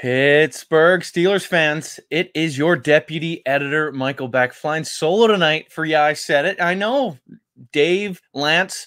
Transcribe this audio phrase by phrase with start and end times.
[0.00, 6.04] Pittsburgh Steelers fans, it is your deputy editor, Michael Beck, flying solo tonight for Yeah,
[6.04, 6.58] I Said It.
[6.58, 7.18] I know
[7.70, 8.86] Dave, Lance,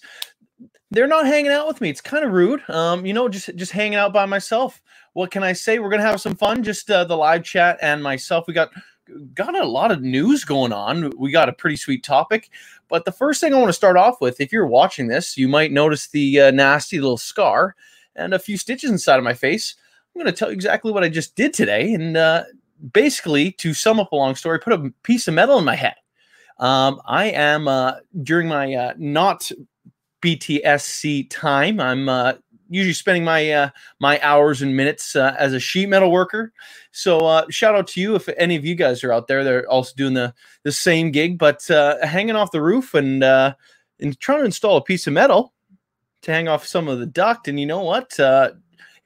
[0.89, 1.91] they're not hanging out with me.
[1.91, 2.67] It's kind of rude.
[2.67, 4.81] Um, you know, just just hanging out by myself.
[5.13, 5.77] What can I say?
[5.77, 6.63] We're gonna have some fun.
[6.63, 8.45] Just uh, the live chat and myself.
[8.47, 8.71] We got
[9.35, 11.11] got a lot of news going on.
[11.15, 12.49] We got a pretty sweet topic.
[12.89, 15.47] But the first thing I want to start off with, if you're watching this, you
[15.47, 17.75] might notice the uh, nasty little scar
[18.15, 19.75] and a few stitches inside of my face.
[20.15, 21.93] I'm going to tell you exactly what I just did today.
[21.93, 22.43] And uh,
[22.91, 25.95] basically, to sum up a long story, put a piece of metal in my head.
[26.59, 29.51] Um, I am, uh, during my uh, not
[30.21, 32.33] BTSC time, I'm uh,
[32.73, 36.51] usually spending my uh, my hours and minutes uh, as a sheet metal worker.
[36.91, 39.43] So uh, shout out to you if any of you guys are out there.
[39.43, 40.33] They're also doing the
[40.63, 43.53] the same gig, but uh, hanging off the roof and uh,
[43.99, 45.53] and trying to install a piece of metal
[46.23, 47.47] to hang off some of the duct.
[47.47, 48.19] And you know what?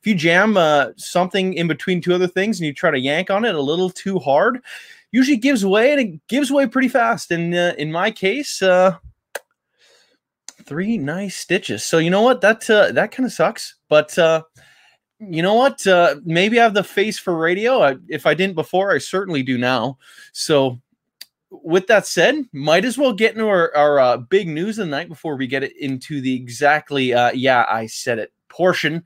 [0.07, 3.43] You jam uh, something in between two other things and you try to yank on
[3.43, 4.61] it a little too hard,
[5.11, 7.29] usually gives way and it gives way pretty fast.
[7.29, 8.95] And uh, in my case, uh,
[10.63, 11.83] three nice stitches.
[11.83, 12.39] So you know what?
[12.39, 13.75] That uh, that kind of sucks.
[13.89, 14.43] But uh,
[15.19, 15.85] you know what?
[15.85, 17.81] Uh, maybe I have the face for radio.
[17.81, 19.97] I, if I didn't before, I certainly do now.
[20.31, 20.79] So
[21.49, 24.91] with that said, might as well get into our, our uh, big news of the
[24.91, 29.03] night before we get it into the exactly, uh, yeah, I said it portion.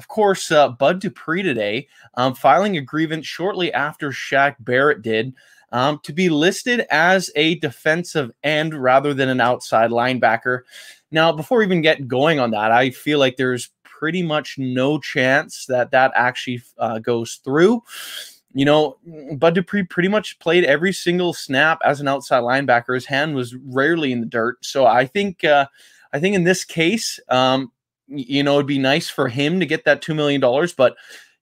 [0.00, 5.34] Of course, uh, Bud Dupree today um, filing a grievance shortly after Shaq Barrett did
[5.72, 10.60] um, to be listed as a defensive end rather than an outside linebacker.
[11.10, 15.66] Now, before even get going on that, I feel like there's pretty much no chance
[15.66, 17.82] that that actually uh, goes through
[18.54, 18.96] you know,
[19.36, 22.94] Bud Dupree pretty much played every single snap as an outside linebacker.
[22.94, 24.64] His hand was rarely in the dirt.
[24.64, 25.66] So I think, uh,
[26.12, 27.70] I think in this case, um,
[28.10, 30.40] you know, it'd be nice for him to get that $2 million,
[30.76, 30.96] but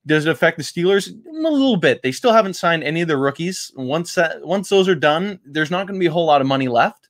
[0.07, 1.09] does it affect the Steelers?
[1.09, 2.03] A little bit.
[2.03, 3.73] They still haven't signed any of the rookies.
[3.77, 6.47] Once that, once those are done, there's not going to be a whole lot of
[6.47, 7.09] money left.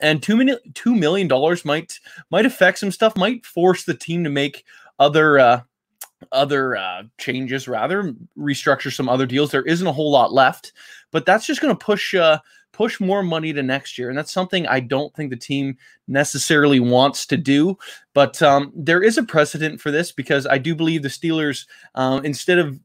[0.00, 2.00] And two million two million dollars might
[2.30, 4.64] might affect some stuff, might force the team to make
[4.98, 5.60] other uh,
[6.32, 9.50] other uh, changes, rather restructure some other deals.
[9.50, 10.72] There isn't a whole lot left,
[11.12, 12.38] but that's just going to push uh,
[12.74, 16.80] push more money to next year, and that's something I don't think the team necessarily
[16.80, 17.78] wants to do.
[18.12, 22.20] But um, there is a precedent for this because I do believe the Steelers, uh,
[22.24, 22.78] instead of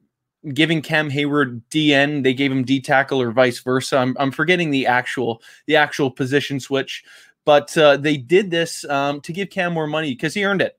[0.54, 3.98] giving Cam Heyward DN, they gave him D tackle or vice versa.
[3.98, 7.04] I'm, I'm forgetting the actual the actual position switch,
[7.44, 10.78] but uh, they did this um, to give Cam more money because he earned it.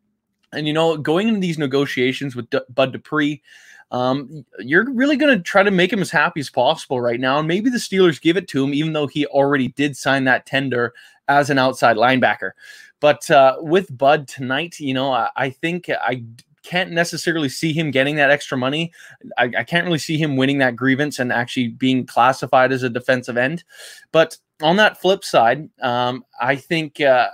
[0.53, 3.43] And you know, going into these negotiations with D- Bud Dupree,
[3.91, 7.39] um, you're really going to try to make him as happy as possible right now.
[7.39, 10.47] And maybe the Steelers give it to him, even though he already did sign that
[10.47, 10.95] tender
[11.29, 12.53] as an outside linebacker.
[13.01, 16.23] But uh, with Bud tonight, you know, I, I think I
[16.63, 18.93] can't necessarily see him getting that extra money.
[19.39, 22.91] I, I, can't really see him winning that grievance and actually being classified as a
[22.91, 23.65] defensive end.
[24.13, 27.29] But on that flip side, um, I think uh,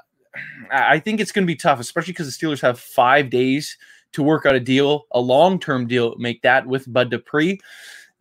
[0.71, 3.77] I think it's going to be tough, especially because the Steelers have five days
[4.13, 7.61] to work out a deal, a long term deal, make that with Bud Dupree.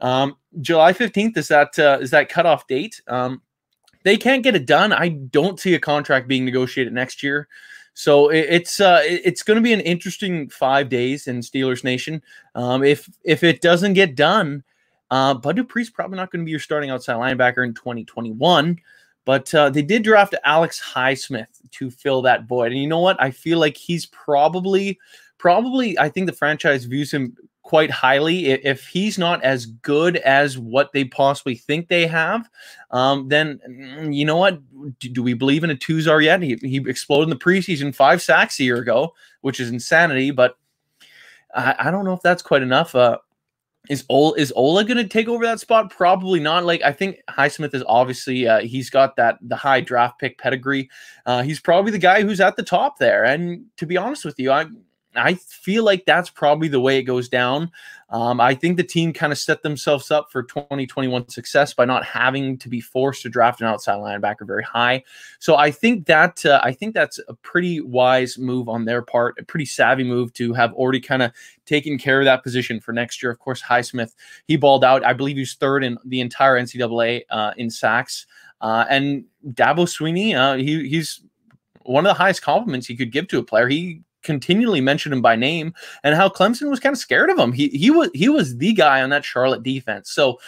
[0.02, 3.02] Um, July 15th is that uh, is that cutoff date.
[3.08, 3.42] Um,
[4.04, 4.94] they can't get it done.
[4.94, 7.48] I don't see a contract being negotiated next year.
[7.94, 11.84] So it, it's uh, it, it's going to be an interesting five days in Steelers
[11.84, 12.22] Nation.
[12.54, 14.64] Um, if if it doesn't get done,
[15.12, 18.80] uh, Bud Dupree's probably not going to be your starting outside linebacker in 2021.
[19.26, 22.72] But uh, they did draft Alex Highsmith to fill that void.
[22.72, 23.20] And you know what?
[23.20, 25.00] I feel like he's probably,
[25.38, 27.36] probably, I think the franchise views him
[27.66, 28.46] quite highly.
[28.46, 32.48] If he's not as good as what they possibly think they have,
[32.92, 34.62] um, then mm, you know what?
[35.00, 36.42] Do, do, we believe in a Tuzar yet?
[36.42, 40.32] He, he exploded in the preseason, five sacks a year ago, which is insanity.
[40.32, 40.58] But
[41.54, 42.94] I, I don't know if that's quite enough.
[42.94, 43.18] Uh,
[43.90, 45.90] is Ola is Ola going to take over that spot?
[45.90, 46.66] Probably not.
[46.66, 50.90] Like I think Highsmith is obviously uh, he's got that the high draft pick pedigree.
[51.26, 53.24] Uh, he's probably the guy who's at the top there.
[53.24, 54.66] And to be honest with you, I
[55.18, 57.72] I feel like that's probably the way it goes down.
[58.10, 62.06] Um, I think the team kind of set themselves up for 2021 success by not
[62.06, 65.04] having to be forced to draft an outside linebacker very high.
[65.40, 69.36] So I think that uh, I think that's a pretty wise move on their part,
[69.40, 71.32] a pretty savvy move to have already kind of
[71.66, 73.32] taken care of that position for next year.
[73.32, 74.14] Of course, Highsmith
[74.48, 75.04] he balled out.
[75.04, 78.28] I believe he's third in the entire NCAA uh, in sacks.
[78.62, 81.22] Uh, and Dabo Swinney, uh, he, he's
[81.84, 83.68] one of the highest compliments he could give to a player.
[83.68, 85.74] He continually mentioned him by name
[86.04, 87.54] and how Clemson was kind of scared of him.
[87.54, 90.12] He he was he was the guy on that Charlotte defense.
[90.12, 90.40] So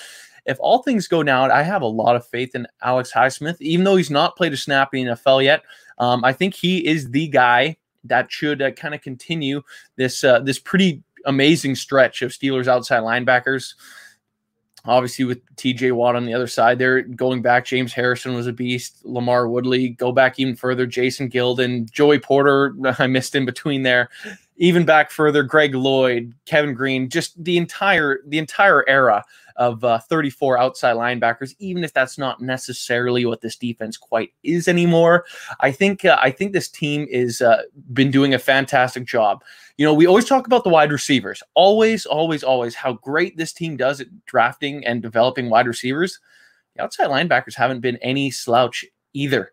[0.46, 3.84] if all things go down, I have a lot of faith in Alex Highsmith, even
[3.84, 5.64] though he's not played a snap in the NFL yet.
[5.98, 9.62] Um, I think he is the guy that should uh, kind of continue
[9.96, 13.74] this uh, this pretty amazing stretch of Steelers outside linebackers.
[14.88, 18.54] Obviously, with TJ Watt on the other side, there going back, James Harrison was a
[18.54, 19.06] beast.
[19.06, 24.10] LaMarr Woodley, go back even further, Jason Gildon, Joey Porter, I missed in between there.
[24.58, 29.24] Even back further, Greg Lloyd, Kevin Greene, just the entire the entire era
[29.58, 34.68] of uh, 34 outside linebackers, even if that's not necessarily what this defense quite is
[34.68, 35.26] anymore.
[35.60, 37.64] I think uh, I think this team is uh,
[37.94, 39.44] been doing a fantastic job.
[39.78, 43.54] You know, we always talk about the wide receivers, always, always, always how great this
[43.54, 46.20] team does at drafting and developing wide receivers.
[46.76, 49.52] The outside linebackers haven't been any slouch either.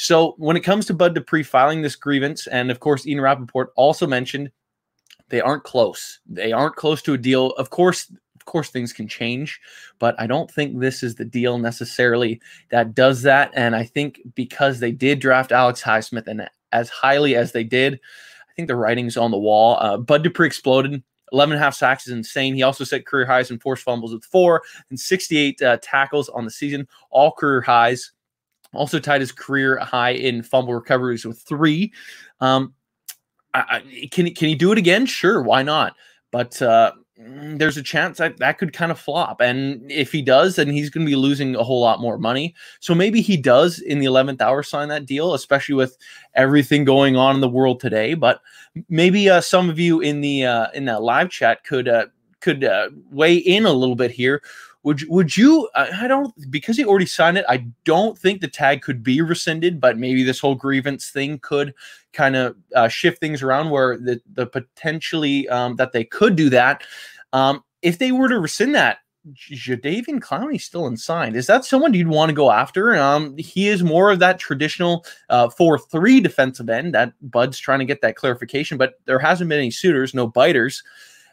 [0.00, 3.70] So when it comes to Bud Dupree filing this grievance, and of course, Ian Rapoport
[3.76, 4.50] also mentioned
[5.28, 6.20] they aren't close.
[6.24, 7.50] They aren't close to a deal.
[7.50, 9.60] Of course, of course, things can change,
[9.98, 13.50] but I don't think this is the deal necessarily that does that.
[13.54, 18.00] And I think because they did draft Alex Highsmith and as highly as they did,
[18.48, 19.76] I think the writing's on the wall.
[19.80, 21.02] Uh, Bud Dupree exploded.
[21.32, 22.54] 11 and a half sacks is insane.
[22.54, 26.46] He also set career highs in forced fumbles with four and 68 uh, tackles on
[26.46, 28.12] the season, all career highs.
[28.72, 31.92] Also tied his career high in fumble recoveries with three.
[32.40, 32.74] Um,
[33.52, 35.06] I, I, can can he do it again?
[35.06, 35.94] Sure, why not?
[36.30, 39.40] But uh, Mm, there's a chance that that could kind of flop.
[39.40, 42.54] And if he does, then he's going to be losing a whole lot more money.
[42.80, 45.96] So maybe he does in the 11th hour sign that deal, especially with
[46.34, 48.14] everything going on in the world today.
[48.14, 48.40] But
[48.88, 52.06] maybe uh, some of you in the uh, in that live chat could uh,
[52.40, 54.42] could uh, weigh in a little bit here.
[54.82, 55.68] Would would you?
[55.74, 57.44] I don't because he already signed it.
[57.48, 61.74] I don't think the tag could be rescinded, but maybe this whole grievance thing could
[62.14, 66.48] kind of uh, shift things around where the the potentially um, that they could do
[66.50, 66.82] that.
[67.34, 68.98] Um, if they were to rescind that,
[69.34, 71.36] Jadeveon Clowney still unsigned.
[71.36, 72.96] Is that someone you'd want to go after?
[72.96, 76.94] Um, he is more of that traditional uh, four-three defensive end.
[76.94, 80.82] That Bud's trying to get that clarification, but there hasn't been any suitors, no biters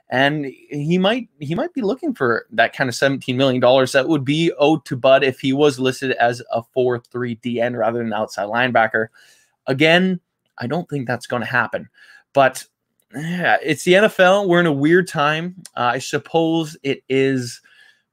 [0.10, 4.08] and he might he might be looking for that kind of 17 million dollars that
[4.08, 8.14] would be owed to Bud if he was listed as a 4-3 DN rather than
[8.14, 9.08] outside linebacker.
[9.68, 10.20] Again,
[10.58, 11.90] I don't think that's going to happen.
[12.34, 12.66] But
[13.16, 14.48] yeah, it's the NFL.
[14.48, 15.56] We're in a weird time.
[15.76, 17.62] Uh, I suppose it is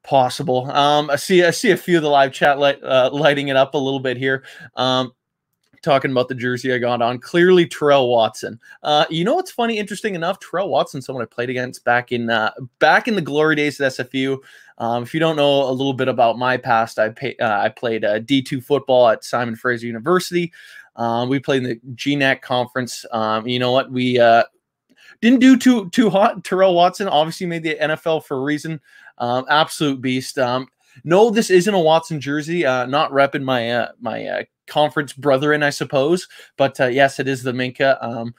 [0.03, 0.71] possible.
[0.71, 3.57] Um, I see I see a few of the live chat light, uh, lighting it
[3.57, 4.45] up a little bit here.
[4.77, 5.13] Um,
[5.85, 7.19] talking about the jersey I got on.
[7.19, 8.59] Clearly, Terrell Watson.
[8.83, 9.79] Uh, you know what's funny?
[9.79, 13.55] Interesting enough, Terrell Watson, someone I played against back in uh, back in the glory
[13.57, 14.39] days of SFU.
[14.79, 17.69] Um, if you don't know a little bit about my past, I pay, uh, I
[17.69, 20.53] played uh, D2 football at Simon Fraser University.
[20.97, 23.05] Um, we played in the GNAC conference.
[23.13, 23.91] Um, you know what?
[23.91, 24.45] We uh,
[25.21, 26.43] didn't do too too hot.
[26.45, 28.81] Terrell Watson obviously made the NFL for a reason.
[29.19, 30.39] Um, absolute beast.
[30.39, 30.69] Um,
[31.03, 32.65] no, this isn't a Watson jersey.
[32.65, 36.29] Uh, not repping my uh, my uh, conference brethren, I suppose.
[36.57, 38.03] But uh, yes, it is the Minkah.
[38.03, 38.35] Um,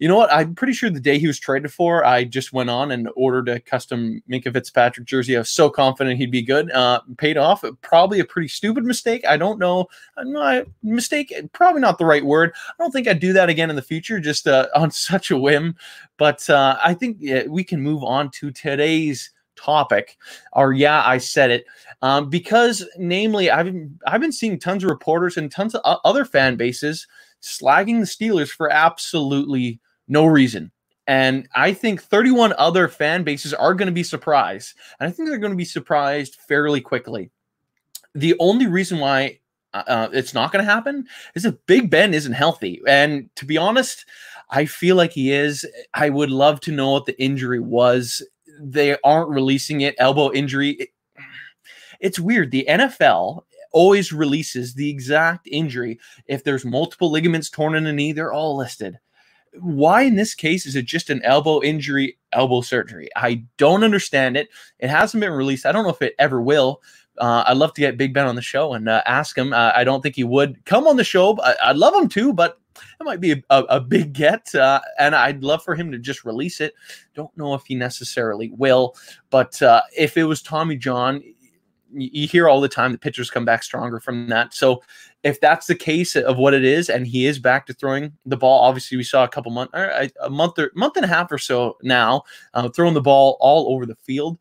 [0.00, 0.32] you know what?
[0.32, 3.48] I'm pretty sure the day he was traded for, I just went on and ordered
[3.48, 5.36] a custom Minkah Fitzpatrick jersey.
[5.36, 6.70] I was so confident he'd be good.
[6.72, 7.64] Uh, paid off.
[7.80, 9.24] Probably a pretty stupid mistake.
[9.26, 9.86] I don't know.
[10.18, 12.52] Not, mistake, probably not the right word.
[12.68, 15.38] I don't think I'd do that again in the future, just uh, on such a
[15.38, 15.76] whim.
[16.16, 19.30] But uh, I think yeah, we can move on to today's
[19.64, 20.18] topic
[20.52, 21.64] or yeah i said it
[22.02, 26.24] um, because namely i've been i've been seeing tons of reporters and tons of other
[26.24, 27.06] fan bases
[27.40, 30.70] slagging the steelers for absolutely no reason
[31.06, 35.28] and i think 31 other fan bases are going to be surprised and i think
[35.28, 37.30] they're going to be surprised fairly quickly
[38.14, 39.38] the only reason why
[39.72, 43.46] uh, uh it's not going to happen is if big ben isn't healthy and to
[43.46, 44.04] be honest
[44.50, 45.66] I feel like he is.
[45.94, 48.22] I would love to know what the injury was
[48.60, 49.94] they aren't releasing it.
[49.98, 50.70] Elbow injury.
[50.70, 50.88] It,
[52.00, 52.50] it's weird.
[52.50, 55.98] The NFL always releases the exact injury.
[56.26, 58.98] If there's multiple ligaments torn in a knee, they're all listed.
[59.60, 63.08] Why in this case is it just an elbow injury, elbow surgery?
[63.16, 64.48] I don't understand it.
[64.78, 65.66] It hasn't been released.
[65.66, 66.82] I don't know if it ever will.
[67.18, 69.52] Uh, I'd love to get Big Ben on the show and uh, ask him.
[69.52, 71.38] Uh, I don't think he would come on the show.
[71.38, 72.58] I, would love him to, but
[73.00, 75.98] it might be a, a, a big get, uh, and I'd love for him to
[75.98, 76.74] just release it.
[77.14, 78.94] Don't know if he necessarily will,
[79.30, 81.22] but uh, if it was Tommy John,
[81.96, 84.52] you hear all the time the pitchers come back stronger from that.
[84.52, 84.82] So
[85.22, 88.36] if that's the case of what it is, and he is back to throwing the
[88.36, 91.38] ball, obviously we saw a couple months, a month or month and a half or
[91.38, 94.38] so now, uh, throwing the ball all over the field.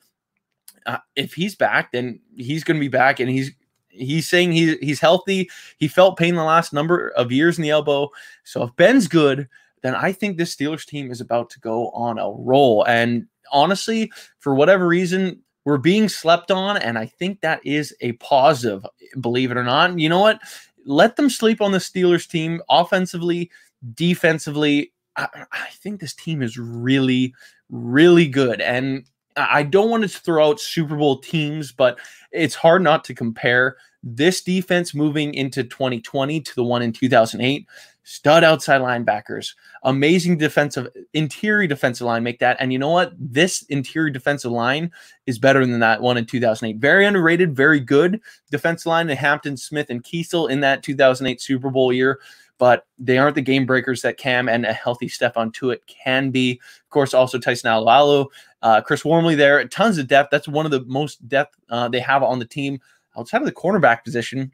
[0.86, 3.52] Uh, if he's back, then he's going to be back, and he's
[3.94, 5.50] he's saying he, he's healthy.
[5.78, 8.10] He felt pain the last number of years in the elbow.
[8.44, 9.48] So if Ben's good,
[9.82, 12.84] then I think this Steelers team is about to go on a roll.
[12.86, 16.78] And honestly, for whatever reason, we're being slept on.
[16.78, 18.86] And I think that is a positive,
[19.20, 19.98] believe it or not.
[20.00, 20.42] You know what?
[20.86, 23.52] Let them sleep on the Steelers team offensively,
[23.94, 24.92] defensively.
[25.16, 27.34] I, I think this team is really,
[27.70, 28.60] really good.
[28.62, 32.00] And I don't want to throw out Super Bowl teams, but
[32.32, 37.68] it's hard not to compare this defense moving into 2020 to the one in 2008.
[38.06, 42.58] Stud outside linebackers, amazing defensive interior defensive line make that.
[42.60, 43.14] And you know what?
[43.18, 44.92] This interior defensive line
[45.26, 46.82] is better than that one in 2008.
[46.82, 48.20] Very underrated, very good
[48.52, 52.20] defensive line in Hampton, Smith, and Keisel in that 2008 Super Bowl year
[52.64, 56.54] but they aren't the game breakers that Cam and a healthy Stephon Tuitt can be.
[56.54, 58.28] Of course, also Tyson Alualu,
[58.62, 60.30] uh, Chris Wormley there, tons of depth.
[60.32, 62.80] That's one of the most depth uh, they have on the team
[63.18, 64.54] outside of the cornerback position.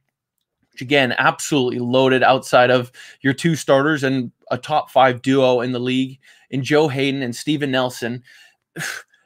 [0.72, 5.72] Which again, absolutely loaded outside of your two starters and a top five duo in
[5.72, 6.18] the league
[6.50, 8.24] in Joe Haden and Steven Nelson.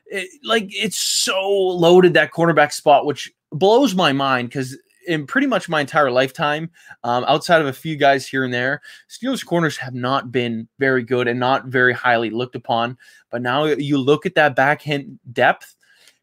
[0.07, 5.47] It, like it's so loaded that cornerback spot, which blows my mind because in pretty
[5.47, 6.69] much my entire lifetime,
[7.03, 11.03] um, outside of a few guys here and there, Steelers corners have not been very
[11.03, 12.97] good and not very highly looked upon.
[13.29, 15.75] But now you look at that backhand depth.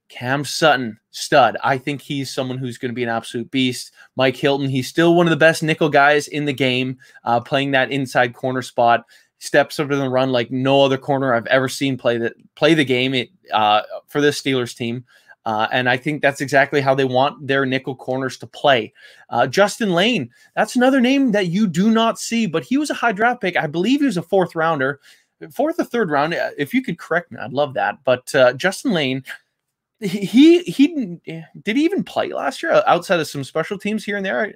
[0.08, 1.56] Cam Sutton, stud.
[1.62, 3.92] I think he's someone who's going to be an absolute beast.
[4.16, 7.70] Mike Hilton, he's still one of the best nickel guys in the game, uh, playing
[7.70, 9.04] that inside corner spot.
[9.38, 12.84] Steps over the run like no other corner I've ever seen play the play the
[12.84, 15.04] game it, uh, for this Steelers team.
[15.50, 18.92] Uh, and I think that's exactly how they want their nickel corners to play.
[19.30, 22.94] Uh, Justin Layne, that's another name that you do not see, but he was a
[22.94, 23.56] high draft pick.
[23.56, 25.00] I believe he was a fourth rounder,
[25.50, 26.34] fourth or third round.
[26.34, 27.98] Uh, if you could correct me, I'd love that.
[28.04, 29.24] But uh, Justin Layne,
[29.98, 31.18] he he
[31.64, 34.54] did he even play last year outside of some special teams here and there.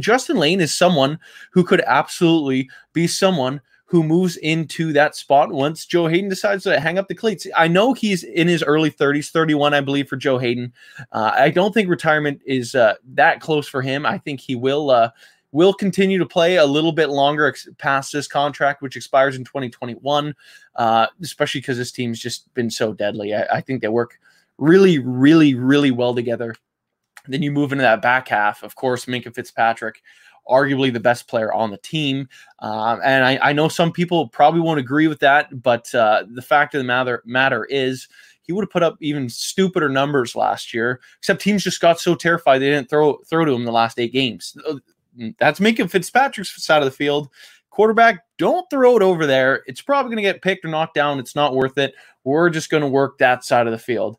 [0.00, 1.20] Justin Layne is someone
[1.52, 3.60] who could absolutely be someone
[3.92, 7.46] who moves into that spot once Joe Haden decides to hang up the cleats.
[7.54, 10.72] I know he's in his early 30s, 31, I believe, for Joe Haden.
[11.12, 14.06] Uh, I don't think retirement is uh, that close for him.
[14.06, 15.10] I think he will uh,
[15.52, 19.44] will continue to play a little bit longer ex- past this contract, which expires in
[19.44, 20.34] 2021,
[20.76, 23.34] uh, especially because this team's just been so deadly.
[23.34, 24.18] I, I think they work
[24.56, 26.54] really, really, really well together.
[27.28, 28.62] Then you move into that back half.
[28.62, 30.02] Of course, Minkah Fitzpatrick
[30.48, 32.28] arguably the best player on the team.
[32.58, 36.42] Uh, and I, I, know some people probably won't agree with that, but uh, the
[36.42, 38.08] fact of the matter matter is
[38.42, 41.00] he would have put up even stupider numbers last year.
[41.18, 44.12] Except teams just got so terrified they didn't throw throw to him the last eight
[44.12, 44.56] games.
[44.68, 44.74] Uh,
[45.38, 47.28] that's making Fitzpatrick's side of the field.
[47.70, 49.62] Quarterback, don't throw it over there.
[49.66, 51.18] It's probably going to get picked or knocked down.
[51.18, 51.94] It's not worth it.
[52.24, 54.18] We're just going to work that side of the field.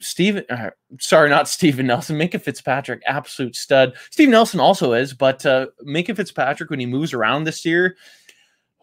[0.00, 3.94] Steven, uh, sorry, not Steven Nelson, Minkah Fitzpatrick, absolute stud.
[4.10, 7.96] Steve Nelson also is, but uh, Minkah Fitzpatrick, when he moves around this year,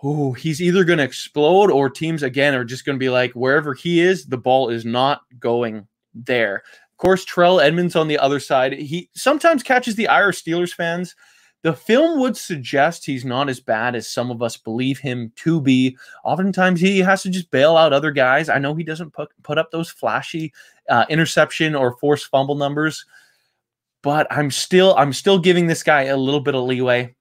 [0.04, 3.32] oh, he's either going to explode or teams, again, are just going to be like,
[3.34, 6.58] wherever he is, the ball is not going there.
[6.58, 11.16] Of course, Terrell Edmunds on the other side, he sometimes catches the Irish Steelers fans
[11.66, 15.60] the film would suggest he's not as bad as some of us believe him to
[15.60, 15.98] be.
[16.24, 18.50] Oftentimes, he has to just bail out other guys.
[18.50, 20.54] I know he doesn't put, put up those flashy
[20.90, 23.04] uh, interception or forced fumble numbers,
[24.04, 27.16] but I'm still I'm still giving this guy a little bit of leeway.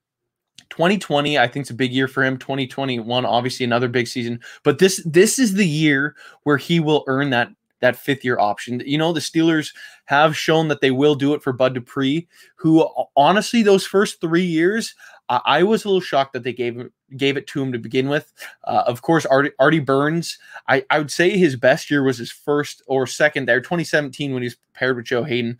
[0.71, 4.79] 2020 i think it's a big year for him 2021 obviously another big season but
[4.79, 7.49] this this is the year where he will earn that
[7.85, 8.83] that fifth year option.
[8.85, 9.75] You know, the Steelers
[10.07, 12.27] have shown that they will do it for Bud Dupree,
[12.57, 14.95] who honestly, those first three years,
[15.29, 16.83] I was a little shocked that they gave
[17.17, 18.33] gave it to him to begin with.
[18.65, 22.33] Uh, of course, Artie, Artie Burns, I, I would say his best year was his
[22.33, 25.59] first or second there, 2017, when he was paired with Joe Haden.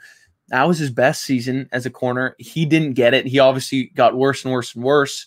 [0.49, 2.37] That was his best season as a corner.
[2.39, 3.27] He didn't get it.
[3.27, 5.27] He obviously got worse and worse and worse,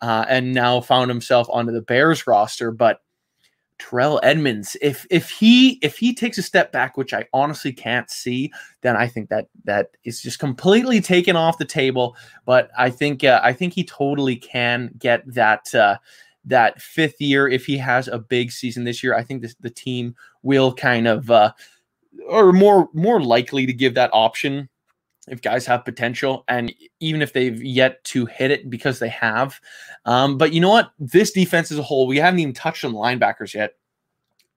[0.00, 2.72] uh, and now found himself onto the Bears roster.
[2.72, 3.00] But
[3.78, 8.08] Terrell Edmunds, if if he if he takes a step back, which I honestly can't
[8.10, 8.52] see,
[8.82, 12.16] then I think that that is just completely taken off the table.
[12.44, 15.96] But I think uh, I think he totally can get that uh,
[16.44, 19.16] that fifth year if he has a big season this year.
[19.16, 21.52] I think this, the team will kind of uh,
[22.28, 24.68] or more more likely to give that option
[25.28, 29.60] if guys have potential and even if they've yet to hit it because they have.
[30.04, 30.92] Um, but you know what?
[30.98, 33.74] This defense as a whole, we haven't even touched on linebackers yet.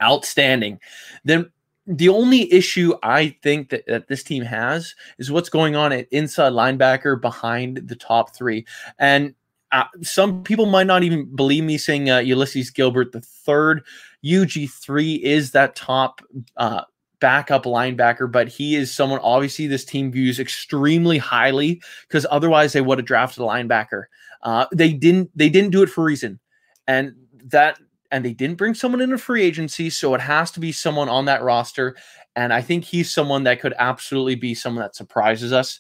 [0.02, 0.80] Outstanding.
[1.24, 1.52] Then
[1.88, 6.08] the only issue I think that, that this team has is what's going on at
[6.12, 8.66] inside linebacker behind the top three.
[9.00, 9.34] And
[9.72, 13.84] uh, some people might not even believe me saying uh, Ulysses Gilbert the third.
[14.24, 16.22] UG3 is that top
[16.58, 16.84] uh,
[17.20, 22.82] backup linebacker, but he is someone obviously this team views extremely highly because otherwise they
[22.82, 24.04] would have drafted a linebacker.
[24.44, 25.30] Uh, they didn't.
[25.36, 26.40] They didn't do it for a reason,
[26.88, 27.80] and that
[28.12, 31.10] and they didn't bring someone in a free agency, so it has to be someone
[31.10, 31.96] on that roster.
[32.36, 35.80] And I think he's someone that could absolutely be someone that surprises us.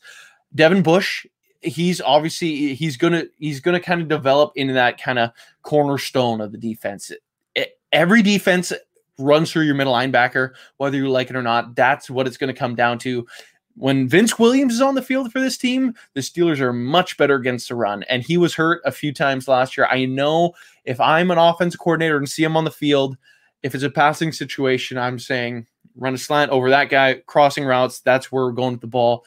[0.56, 1.25] Devin Bush,
[1.62, 6.51] he's obviously he's gonna he's gonna kind of develop into that kind of cornerstone of
[6.51, 7.12] the defense.
[7.56, 8.74] It, every defense
[9.17, 11.75] runs through your middle linebacker, whether you like it or not.
[11.75, 13.27] That's what it's going to come down to.
[13.75, 17.36] When Vince Williams is on the field for this team, the Steelers are much better
[17.36, 18.03] against the run.
[18.03, 19.88] And he was hurt a few times last year.
[19.89, 23.17] I know if I'm an offense coordinator and see him on the field,
[23.62, 28.00] if it's a passing situation, I'm saying run a slant over that guy, crossing routes.
[28.00, 29.25] That's where we're going with the ball.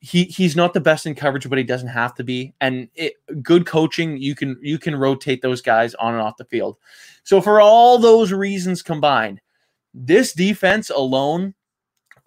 [0.00, 2.54] He he's not the best in coverage, but he doesn't have to be.
[2.60, 6.44] And it, good coaching, you can you can rotate those guys on and off the
[6.46, 6.78] field.
[7.22, 9.40] So for all those reasons combined,
[9.92, 11.54] this defense alone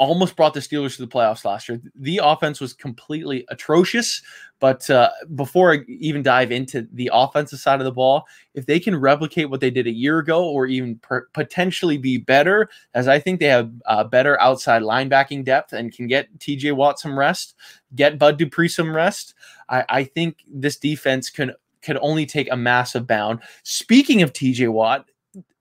[0.03, 1.81] almost brought the Steelers to the playoffs last year.
[1.95, 4.21] The offense was completely atrocious.
[4.59, 8.79] But uh, before I even dive into the offensive side of the ball, if they
[8.79, 13.09] can replicate what they did a year ago or even per- potentially be better, as
[13.09, 17.19] I think they have uh, better outside linebacking depth and can get TJ Watt some
[17.19, 17.55] rest,
[17.93, 19.33] get Bud Dupree some rest,
[19.67, 23.39] I, I think this defense can could only take a massive bound.
[23.63, 25.05] Speaking of TJ Watt,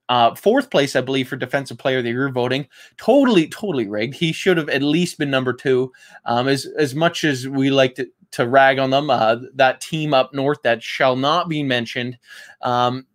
[0.08, 2.66] uh, fourth place, I believe, for defensive player of the year voting.
[2.96, 4.14] Totally, totally rigged.
[4.14, 5.92] He should have at least been number two.
[6.24, 10.12] Um, as as much as we like to, to rag on them, uh, that team
[10.12, 12.18] up north that shall not be mentioned.
[12.60, 13.06] Um,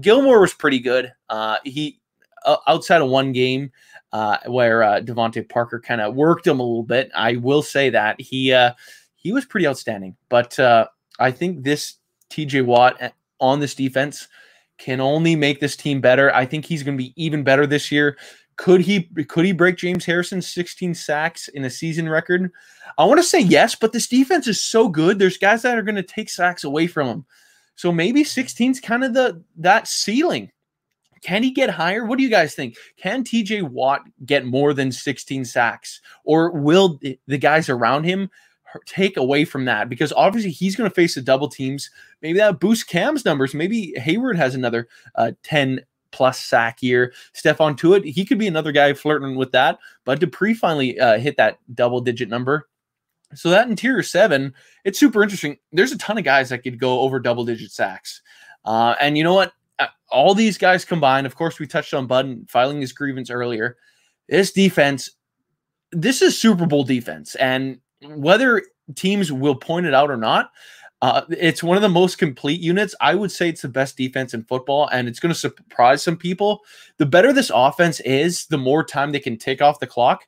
[0.00, 1.12] Gilmore was pretty good.
[1.30, 2.00] Uh, he
[2.66, 3.70] outside of one game
[4.12, 7.10] uh, where uh, DeVante Parker kind of worked him a little bit.
[7.14, 8.72] I will say that he uh,
[9.16, 10.16] he was pretty outstanding.
[10.28, 10.86] But uh,
[11.18, 11.96] I think this
[12.30, 13.10] TJ Watt uh,
[13.40, 14.28] on this defense
[14.78, 16.34] can only make this team better.
[16.34, 18.16] I think he's going to be even better this year.
[18.56, 22.50] Could he could he break James Harrison's 16 sacks in a season record?
[22.96, 25.18] I want to say yes, but this defense is so good.
[25.18, 27.24] There's guys that are going to take sacks away from him.
[27.74, 30.52] So maybe 16 is kind of the that ceiling.
[31.22, 32.04] Can he get higher?
[32.04, 32.76] What do you guys think?
[32.98, 36.00] Can TJ Watt get more than 16 sacks?
[36.24, 38.30] Or will the guys around him
[38.86, 41.90] take away from that because obviously he's going to face the double teams.
[42.22, 43.54] Maybe that boosts Cam's numbers.
[43.54, 45.80] Maybe Heyward has another uh, 10
[46.12, 47.12] plus sack year.
[47.34, 49.78] Stephon Tuitt, he could be another guy flirting with that.
[50.04, 52.68] But Dupree finally uh, hit that double digit number.
[53.34, 55.58] So that interior seven, it's super interesting.
[55.72, 58.22] There's a ton of guys that could go over double digit sacks.
[58.64, 59.52] Uh, and you know what?
[59.78, 63.76] Uh, all these guys combined, of course, we touched on Budden filing his grievance earlier.
[64.28, 65.10] This defense,
[65.90, 67.34] this is Super Bowl defense.
[67.34, 68.62] And whether
[68.94, 70.50] teams will point it out or not,
[71.02, 72.94] uh, it's one of the most complete units.
[73.00, 76.16] I would say it's the best defense in football, and it's going to surprise some
[76.16, 76.62] people.
[76.96, 80.24] The better this offense is, the more time they can take off the clock.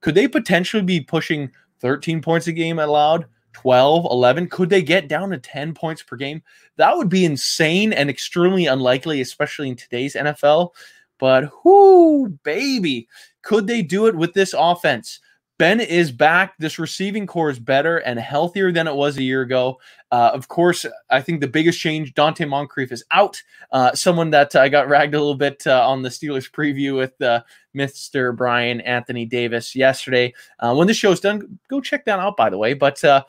[0.00, 3.26] Could they potentially be pushing 13 points a game allowed?
[3.52, 4.48] 12, 11?
[4.48, 6.42] Could they get down to 10 points per game?
[6.76, 10.70] That would be insane and extremely unlikely, especially in today's NFL.
[11.18, 13.08] But whoo, baby,
[13.42, 15.20] could they do it with this offense?
[15.56, 16.54] Ben is back.
[16.58, 19.78] This receiving corps is better and healthier than it was a year ago.
[20.10, 23.40] Uh, of course, I think the biggest change, Donte Moncrief is out.
[23.70, 27.20] Uh, someone that I got ragged a little bit uh, on the Steelers preview with
[27.22, 27.42] uh,
[27.74, 28.36] Mr.
[28.36, 30.34] Brian Anthony Davis yesterday.
[30.58, 32.74] Uh, when the show's done, go check that out, by the way.
[32.74, 33.22] But uh,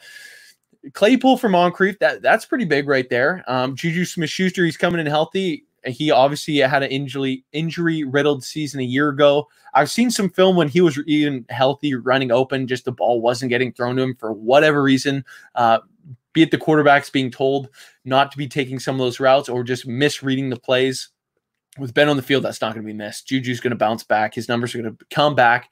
[0.94, 3.44] Claypool for Moncrief, that, that's pretty big right there.
[3.48, 5.66] Um, Juju Smith Schuster, he's coming in healthy.
[5.86, 9.48] He obviously had an injury injury riddled season a year ago.
[9.74, 13.50] I've seen some film when he was even healthy, running open, just the ball wasn't
[13.50, 15.26] getting thrown to him for whatever reason.
[15.54, 15.80] Uh,
[16.34, 17.70] be it the quarterbacks being told
[18.04, 21.10] not to be taking some of those routes or just misreading the plays.
[21.78, 23.28] With Ben on the field, that's not going to be missed.
[23.28, 24.34] Juju's going to bounce back.
[24.34, 25.70] His numbers are going to come back.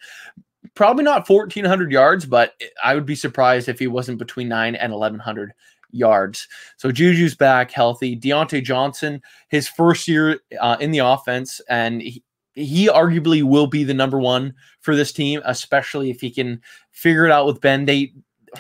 [0.76, 4.91] Probably not 1,400 yards, but I would be surprised if he wasn't between nine and
[4.91, 5.54] 1,100
[5.94, 6.48] yards.
[6.78, 8.18] So Juju's back healthy.
[8.18, 12.24] Diontae Johnson, his first year uh, in the offense, and he,
[12.56, 17.26] he arguably will be the number one for this team, especially if he can figure
[17.26, 17.86] it out with Ben.
[17.86, 18.14] They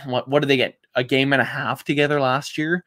[0.05, 0.77] what what did they get?
[0.95, 2.85] A game and a half together last year.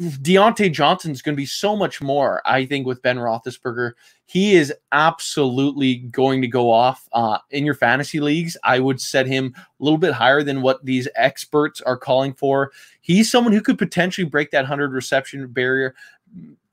[0.00, 3.94] Diontae Johnson's going to be so much more, I think, with Ben Roethlisberger.
[4.26, 8.56] He is absolutely going to go off uh, in your fantasy leagues.
[8.62, 12.70] I would set him a little bit higher than what these experts are calling for.
[13.00, 15.96] He's someone who could potentially break that 100 reception barrier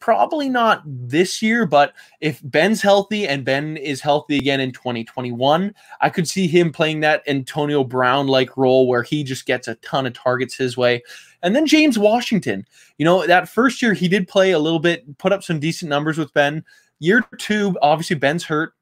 [0.06, 5.74] probably not this year, but if Ben's healthy and Ben is healthy again in 2021,
[6.00, 9.74] I could see him playing that Antonio Brown like role where he just gets a
[9.76, 11.02] ton of targets his way.
[11.42, 12.68] And then James Washington,
[13.00, 15.90] you know, that first year he did play a little bit, put up some decent
[15.90, 16.64] numbers with Ben.
[17.00, 18.74] Year two, obviously Ben's hurt.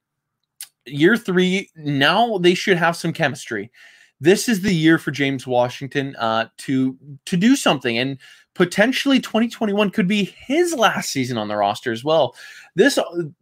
[0.86, 3.72] Year three, now they should have some chemistry.
[4.20, 8.18] This is the year for James Washington uh, to to do something, and
[8.54, 12.36] potentially 2021 could be his last season on the roster as well.
[12.76, 12.98] This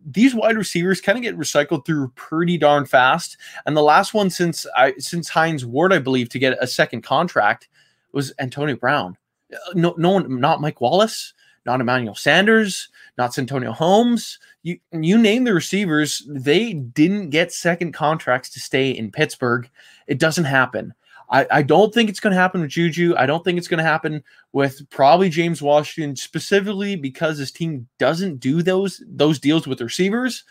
[0.05, 4.29] these wide receivers kind of get recycled through pretty darn fast, and the last one
[4.29, 7.69] since I since Hines Ward, I believe, to get a second contract
[8.11, 9.17] was Antonio Brown.
[9.53, 11.33] Uh, no, no one, not Mike Wallace,
[11.65, 14.39] not Emmanuel Sanders, not Santonio Holmes.
[14.63, 19.69] You you name the receivers, they didn't get second contracts to stay in Pittsburgh.
[20.07, 20.93] It doesn't happen.
[21.31, 23.15] I, I don't think it's going to happen with Juju.
[23.17, 24.21] I don't think it's going to happen
[24.51, 30.43] with probably James Washington specifically because his team doesn't do those those deals with receivers,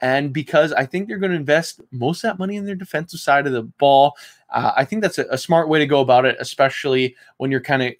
[0.00, 3.18] and because I think they're going to invest most of that money in their defensive
[3.18, 4.14] side of the ball.
[4.50, 7.60] Uh, I think that's a, a smart way to go about it, especially when you're
[7.60, 7.94] kind of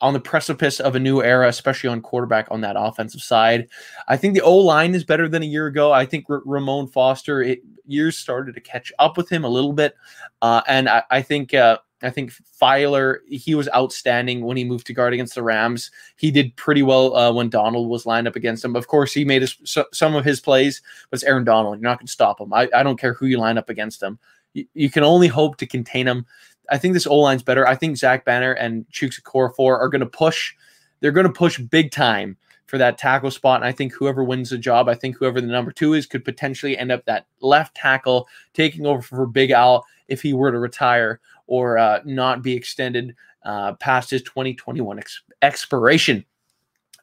[0.00, 3.68] on the precipice of a new era, especially on quarterback on that offensive side.
[4.08, 5.92] I think the O line is better than a year ago.
[5.92, 9.72] I think R- Ramon Foster it, years started to catch up with him a little
[9.72, 9.94] bit,
[10.42, 11.54] uh, and I, I think.
[11.54, 15.90] Uh, I think Feiler, he was outstanding when he moved to guard against the Rams.
[16.16, 18.74] He did pretty well uh, when Donald was lined up against him.
[18.74, 21.76] Of course, he made his, so, some of his plays, but it's Aaron Donald.
[21.76, 22.54] You're not going to stop him.
[22.54, 24.18] I, I don't care who you line up against him.
[24.54, 26.24] You, you can only hope to contain him.
[26.70, 27.66] I think this O line's better.
[27.66, 30.54] I think Zach Banner and Chuks Okorafor are going to push.
[31.00, 33.60] They're going to push big time for that tackle spot.
[33.60, 36.24] And I think whoever wins the job, I think whoever the number two is, could
[36.24, 40.58] potentially end up that left tackle taking over for Big Al if he were to
[40.58, 46.24] retire or uh, not be extended uh, past his 2021 ex- expiration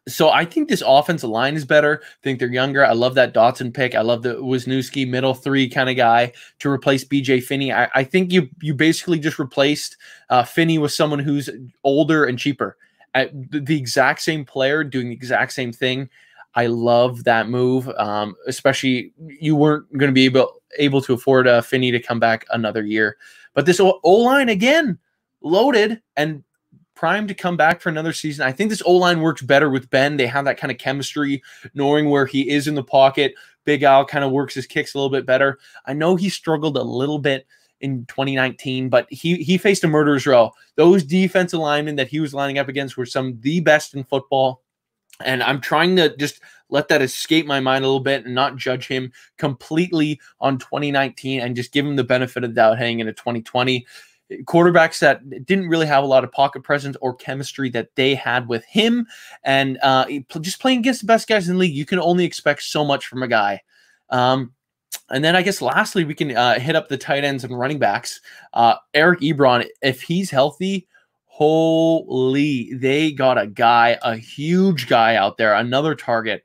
[0.07, 2.01] so I think this offensive line is better.
[2.03, 2.85] I think they're younger.
[2.85, 3.93] I love that Dotson pick.
[3.93, 7.73] I love the Wisniewski middle three kind of guy to replace BJ Finney.
[7.73, 9.97] I, I think you you basically just replaced
[10.29, 11.49] uh, Finney with someone who's
[11.83, 12.77] older and cheaper.
[13.13, 16.09] At the, exact same player doing the exact same thing.
[16.53, 17.89] I love that move.
[17.97, 22.19] Um, especially you weren't going to be able able to afford uh, Finney to come
[22.19, 23.17] back another year,
[23.53, 24.99] but this O line again
[25.41, 26.43] loaded and
[26.97, 28.45] primed to come back for another season.
[28.45, 30.17] I think this O line works better with Ben.
[30.17, 31.43] They have that kind of chemistry,
[31.75, 33.35] knowing where he is in the pocket.
[33.65, 35.59] Big Al kind of works his kicks a little bit better.
[35.85, 37.45] I know he struggled a little bit
[37.81, 40.51] in 2019, but he he faced a murderer's row.
[40.75, 44.03] Those defensive linemen that he was lining up against were some of the best in
[44.03, 44.63] football.
[45.23, 48.55] And I'm trying to just let that escape my mind a little bit and not
[48.55, 52.99] judge him completely on 2019 and just give him the benefit of the doubt heading
[52.99, 53.85] into 2020
[54.43, 58.47] quarterbacks that didn't really have a lot of pocket presence or chemistry that they had
[58.47, 59.07] with him.
[59.43, 60.05] And uh,
[60.41, 63.07] just playing against the best guys in the league, you can only expect so much
[63.07, 63.61] from a guy.
[64.09, 64.53] Um,
[65.09, 67.79] and then I guess lastly, we can uh, hit up the tight ends and running
[67.79, 68.21] backs.
[68.53, 70.87] Uh, Eric Ebron, if he's healthy,
[71.25, 76.43] holy, they got a guy, a huge guy out there, another target.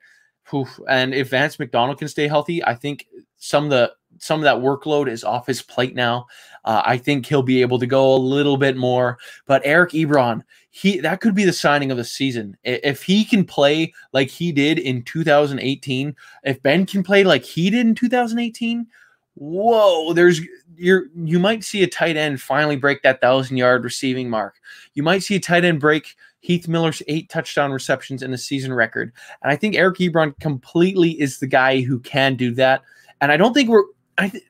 [0.88, 3.06] And if Vance McDonald can stay healthy, I think
[3.38, 6.26] some of the some of that workload is off his plate now.
[6.64, 9.18] Uh, I think he'll be able to go a little bit more.
[9.46, 12.56] But Eric Ebron, he that could be the signing of the season.
[12.62, 17.68] If he can play like he did in 2018, if Ben can play like he
[17.68, 18.86] did in 2018,
[19.34, 20.40] whoa, there's
[20.76, 24.54] you're you might see a tight end finally break that thousand yard receiving mark.
[24.94, 28.72] You might see a tight end break Heath Miller's eight touchdown receptions in the season
[28.72, 29.12] record.
[29.42, 32.82] And I think Eric Ebron completely is the guy who can do that.
[33.20, 33.84] And I don't think we're
[34.18, 34.44] I th-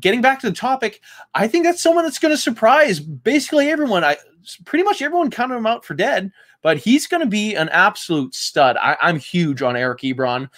[0.00, 1.00] getting back to the topic,
[1.34, 4.04] I think that's someone that's going to surprise basically everyone.
[4.04, 4.16] I
[4.64, 8.34] pretty much everyone counted him out for dead, but he's going to be an absolute
[8.34, 8.76] stud.
[8.76, 10.48] I, I'm huge on Eric Ebron.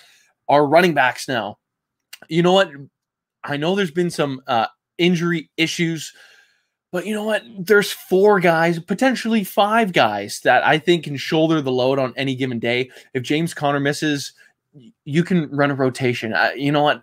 [0.49, 1.59] Our running backs now.
[2.29, 2.71] You know what?
[3.45, 4.67] I know there's been some uh,
[4.99, 6.13] injury issues,
[6.93, 7.43] but you know what?
[7.59, 12.35] There's four guys, potentially five guys that I think can shoulder the load on any
[12.35, 12.91] given day.
[13.13, 14.33] If James Conner misses,
[15.05, 16.35] you can run a rotation.
[16.57, 17.03] You know what?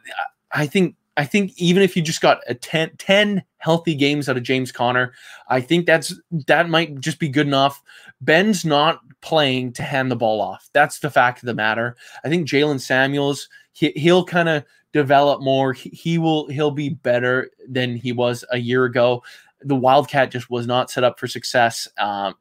[0.51, 4.37] I think I think even if you just got a 10, 10, healthy games out
[4.37, 5.13] of James Conner,
[5.47, 6.13] I think that's
[6.47, 7.81] that might just be good enough.
[8.21, 10.69] Ben's not playing to hand the ball off.
[10.73, 11.95] That's the fact of the matter.
[12.25, 15.73] I think Jaylen Samuels, he, he'll kind of develop more.
[15.73, 19.23] He, he will he'll be better than he was a year ago.
[19.61, 21.87] The Wildcat just was not set up for success.
[21.97, 22.35] Um,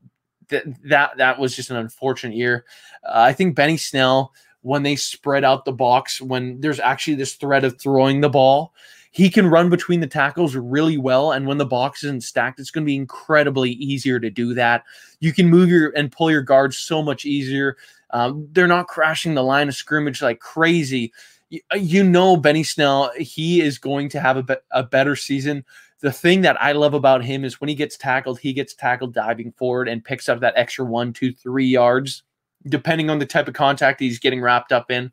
[0.48, 2.64] th- that that was just an unfortunate year.
[3.04, 4.32] Uh, I think Benny Snell
[4.62, 8.72] when they spread out the box, when there's actually this threat of throwing the ball.
[9.10, 11.32] He can run between the tackles really well.
[11.32, 14.84] And when the box isn't stacked, it's going to be incredibly easier to do that.
[15.20, 17.76] You can move your and pull your guards so much easier.
[18.10, 21.12] Um, they're not crashing the line of scrimmage like crazy.
[21.50, 25.14] You, uh, you know, Benny Snell, he is going to have a, be- a better
[25.14, 25.64] season.
[26.00, 29.12] The thing that I love about him is when he gets tackled, he gets tackled
[29.12, 32.22] diving forward and picks up that extra one, two, three yards
[32.68, 35.10] depending on the type of contact he's getting wrapped up in.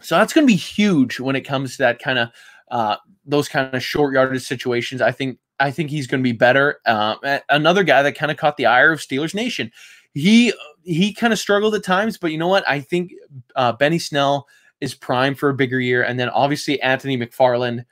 [0.00, 2.28] So that's going to be huge when it comes to that kind of
[2.70, 5.00] uh, those kind of short yardage situations.
[5.00, 6.80] I think I think he's going to be better.
[6.84, 9.70] Uh, another guy that kind of caught the ire of Steelers Nation.
[10.12, 12.68] He he kind of struggled at times, but you know what?
[12.68, 13.12] I think
[13.54, 14.48] uh, Benny Snell
[14.80, 17.84] is prime for a bigger year, and then obviously Anthony McFarland.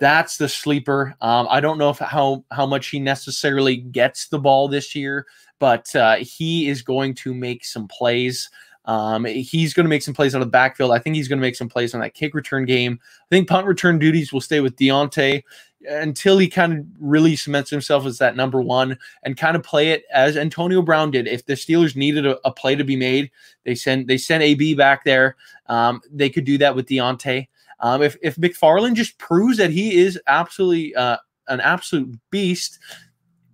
[0.00, 1.14] That's the sleeper.
[1.20, 5.26] Um, I don't know if how how much he necessarily gets the ball this year
[5.58, 8.50] but uh, he is going to make some plays.
[8.84, 10.92] Um, he's going to make some plays out of the backfield.
[10.92, 12.98] I think he's going to make some plays on that kick return game.
[13.02, 15.42] I think punt return duties will stay with Diontae
[15.88, 19.90] until he kind of really cements himself as that number one and kind of play
[19.90, 21.28] it as Antonio Brown did.
[21.28, 23.30] If the Steelers needed a, a play to be made,
[23.64, 25.36] they send they sent AB back there.
[25.66, 27.48] Um, they could do that with Diontae.
[27.80, 32.78] Um, if if McFarland just proves that he is absolutely uh, an absolute beast,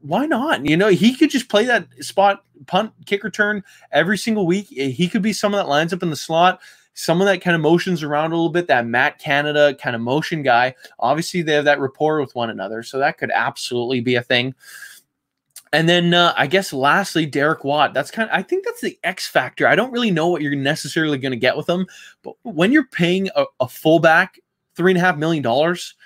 [0.01, 0.65] why not?
[0.65, 4.67] You know, he could just play that spot punt kick return every single week.
[4.69, 6.61] He could be someone that lines up in the slot
[6.95, 10.43] someone that kind of motions around a little bit, that Matt Canada kind of motion
[10.43, 10.75] guy.
[11.01, 14.55] Obviously, they have that rapport with one another, so that could absolutely be a thing.
[15.75, 17.95] And then uh, I guess lastly, Derek Watt.
[17.95, 19.67] That's kind of I think that's the X factor.
[19.67, 21.87] I don't really know what you're necessarily going to get with him,
[22.23, 24.39] but when you're paying a, a fullback
[24.77, 25.97] three and a half million dollars,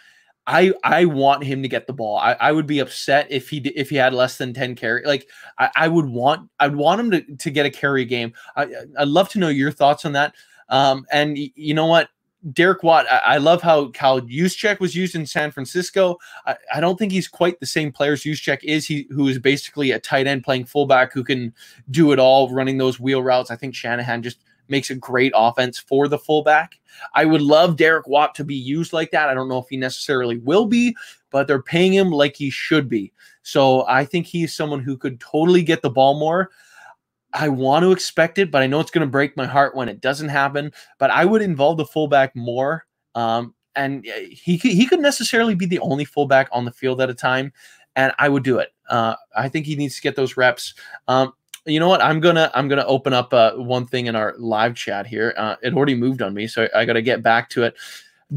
[0.46, 2.16] I I want him to get the ball.
[2.16, 5.04] I, I would be upset if he if he had less than 10 carry.
[5.04, 5.28] Like
[5.58, 8.32] I, I would want I'd want him to, to get a carry game.
[8.56, 10.34] I, I'd love to know your thoughts on that.
[10.70, 12.08] Um, and y- you know what?
[12.52, 16.18] Derek Watt, I, I love how Kyle Juszczyk was used in San Francisco.
[16.46, 18.86] I, I, don't think he's quite the same player as Juszczyk is.
[18.86, 21.52] He who is basically a tight end playing fullback who can
[21.90, 23.50] do it all, running those wheel routes.
[23.50, 26.78] I think Shanahan just makes a great offense for the fullback.
[27.14, 29.28] I would love Derek Watt to be used like that.
[29.28, 30.96] I don't know if he necessarily will be,
[31.30, 33.12] but they're paying him like he should be.
[33.42, 36.50] So I think he's someone who could totally get the ball more.
[37.34, 39.88] I want to expect it, but I know it's going to break my heart when
[39.88, 40.72] it doesn't happen.
[40.98, 42.86] But I would involve the fullback more.
[43.14, 47.14] Um, and he he could necessarily be the only fullback on the field at a
[47.14, 47.52] time,
[47.96, 48.72] and I would do it.
[48.90, 50.74] Uh, I think he needs to get those reps.
[51.06, 51.32] Um,
[51.64, 52.02] you know what?
[52.02, 55.32] I'm gonna I'm gonna open up uh, one thing in our live chat here.
[55.36, 57.74] Uh, it already moved on me, so I got to get back to it.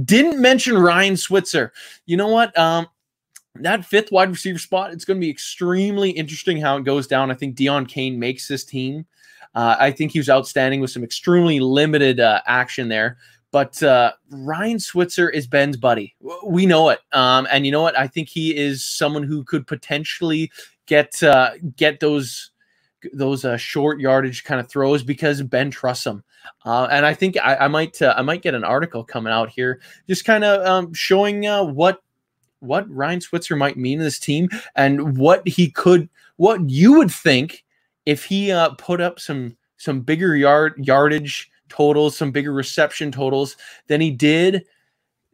[0.05, 1.73] Didn't mention Ryan Switzer.
[2.05, 2.57] You know what?
[2.57, 2.87] Um,
[3.55, 7.31] that fifth wide receiver spot, it's going to be extremely interesting how it goes down.
[7.31, 9.05] I think Deon Cain makes this team.
[9.53, 13.17] Uh, I think he was outstanding with some extremely limited uh, action there.
[13.51, 16.15] But uh, Ryan Switzer is Ben's buddy.
[16.45, 16.99] We know it.
[17.11, 17.99] Um, and you know what?
[17.99, 20.49] I think he is someone who could potentially
[20.85, 22.51] get uh, get those
[23.11, 26.23] those uh, short yardage kind of throws because Ben trusts him.
[26.63, 29.81] Uh, and I think I, I might I might get an article coming out here
[30.07, 31.43] just kind of um, showing
[31.75, 32.01] what
[32.61, 37.11] what Ryan Switzer might mean to this team and what he could, what you would
[37.11, 37.65] think
[38.05, 43.57] if he uh, put up some some bigger yard yardage totals, some bigger reception totals
[43.87, 44.63] than he did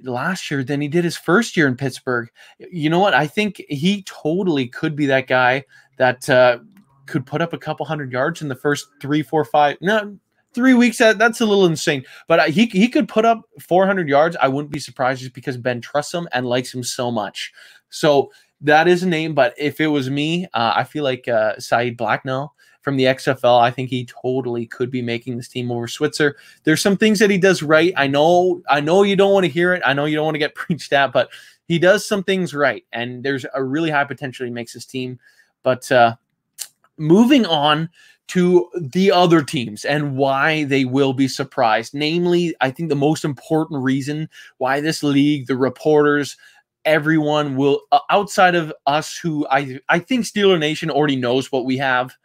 [0.04, 2.30] last year than he did his first year in Pittsburgh.
[2.60, 3.14] You know what?
[3.14, 5.66] I think he totally could be that guy
[5.98, 6.60] that uh,
[7.08, 9.78] could put up a couple hundred yards in the first three, four, five.
[9.82, 10.18] No,
[10.54, 12.04] three weeks that, that's a little insane.
[12.28, 15.58] But uh, he, he could put up 400 yards i wouldn't be surprised just because
[15.58, 17.54] ben trusts him and likes him so much.
[17.90, 18.32] So
[18.62, 21.98] that is a name but if it was me uh, i feel like uh, Saeed
[21.98, 22.50] Blacknall
[22.82, 26.38] from the xfl i think he totally could be making this team over switzer.
[26.64, 27.94] There's some things that he does right.
[27.96, 29.82] I know i know you don't want to hear it.
[29.86, 31.30] I know you don't want to get preached at but
[31.68, 35.20] he does some things right and there's a really high potential he makes his team.
[35.64, 36.16] But uh
[36.98, 37.90] moving on
[38.28, 41.94] to the other teams and why they will be surprised.
[41.94, 46.38] Namely, I think the most important reason why this league, the reporters,
[46.86, 51.66] everyone will uh, outside of us who I I think Steeler Nation already knows what
[51.66, 52.16] we have,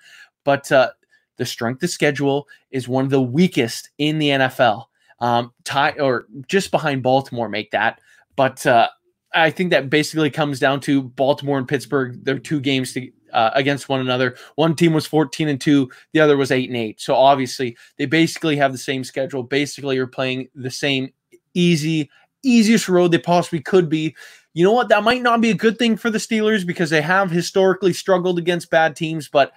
[0.44, 0.90] but uh,
[1.36, 4.86] the strength of schedule is one of the weakest in the NFL.
[5.20, 8.00] Um, tie or just behind Baltimore make that,
[8.34, 8.88] but uh,
[9.34, 12.24] I think that basically comes down to Baltimore and Pittsburgh.
[12.24, 14.36] They're two games to uh, against one another.
[14.56, 17.00] One team was 14 and 2, the other was 8 and 8.
[17.00, 19.42] So obviously, they basically have the same schedule.
[19.42, 21.12] Basically, you're playing the same
[21.54, 22.10] easy
[22.44, 24.16] easiest road they possibly could be.
[24.54, 24.88] You know what?
[24.88, 28.38] That might not be a good thing for the Steelers because they have historically struggled
[28.38, 29.52] against bad teams, but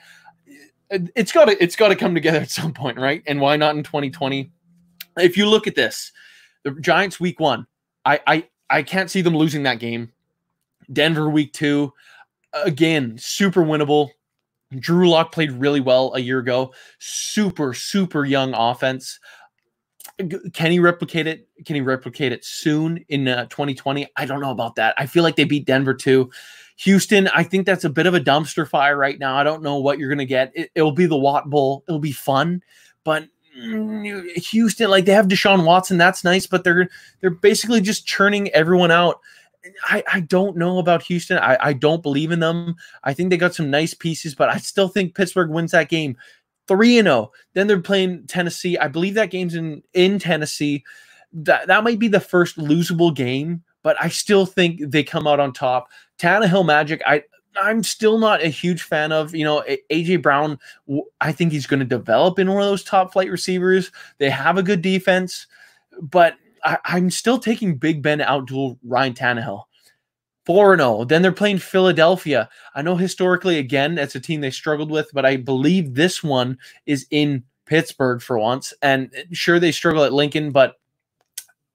[0.89, 3.23] it's got to it's got to come together at some point, right?
[3.27, 4.51] And why not in 2020?
[5.17, 6.11] If you look at this,
[6.63, 7.65] the Giants week 1,
[8.05, 10.11] I I I can't see them losing that game.
[10.91, 11.91] Denver week 2,
[12.63, 14.09] again, super winnable.
[14.79, 16.73] Drew Lock played really well a year ago.
[16.99, 19.19] Super, super young offense.
[20.53, 21.47] Can he replicate it?
[21.65, 24.07] Can he replicate it soon in uh, 2020?
[24.15, 24.95] I don't know about that.
[24.97, 26.31] I feel like they beat Denver too.
[26.77, 29.35] Houston, I think that's a bit of a dumpster fire right now.
[29.35, 30.51] I don't know what you're going to get.
[30.53, 31.83] It, will be the Watt Bowl.
[31.87, 32.61] It'll be fun,
[33.03, 36.89] but mm, Houston, like they have Deshaun Watson, that's nice, but they're
[37.21, 39.21] they're basically just churning everyone out.
[39.83, 41.37] I, I don't know about Houston.
[41.37, 42.75] I, I don't believe in them.
[43.03, 46.17] I think they got some nice pieces, but I still think Pittsburgh wins that game
[46.67, 47.31] 3 and 0.
[47.53, 48.77] Then they're playing Tennessee.
[48.77, 50.83] I believe that game's in in Tennessee.
[51.33, 55.39] That that might be the first losable game, but I still think they come out
[55.39, 55.89] on top.
[56.17, 57.23] Tannehill Magic, I
[57.57, 59.35] I'm still not a huge fan of.
[59.35, 60.59] You know, AJ Brown.
[61.21, 63.91] I think he's going to develop in one of those top flight receivers.
[64.17, 65.47] They have a good defense,
[66.01, 69.63] but I, am still taking Big Ben out to Ryan Tannehill.
[70.45, 71.05] 4 0.
[71.05, 72.49] Then they're playing Philadelphia.
[72.75, 76.57] I know historically, again, that's a team they struggled with, but I believe this one
[76.85, 78.73] is in Pittsburgh for once.
[78.81, 80.75] And sure, they struggle at Lincoln, but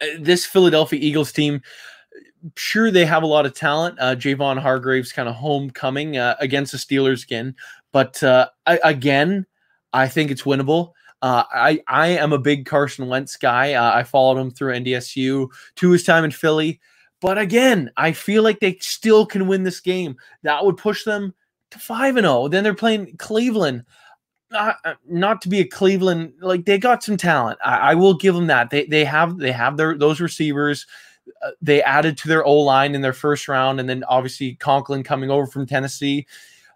[0.01, 1.63] uh, this Philadelphia Eagles team,
[2.57, 3.99] sure, they have a lot of talent.
[3.99, 7.57] Uh, Javon Hargrave's kind of homecoming uh, against the Steelers again.
[7.93, 9.47] But uh, I, again,
[9.93, 10.93] I think it's winnable.
[11.23, 13.75] Uh, I I am a big Carson Wentz guy.
[13.75, 16.81] Uh, I followed him through NDSU to his time in Philly.
[17.21, 20.17] But again, I feel like they still can win this game.
[20.43, 21.35] That would push them
[21.71, 22.49] to 5 and 0.
[22.49, 23.85] Then they're playing Cleveland.
[24.51, 27.59] Not, uh, not to be a Cleveland like they got some talent.
[27.65, 28.71] I, I will give them that.
[28.71, 30.87] They they have they have their those receivers.
[31.43, 35.05] Uh, they added to their O line in their first round, and then obviously Conklin
[35.05, 36.27] coming over from Tennessee.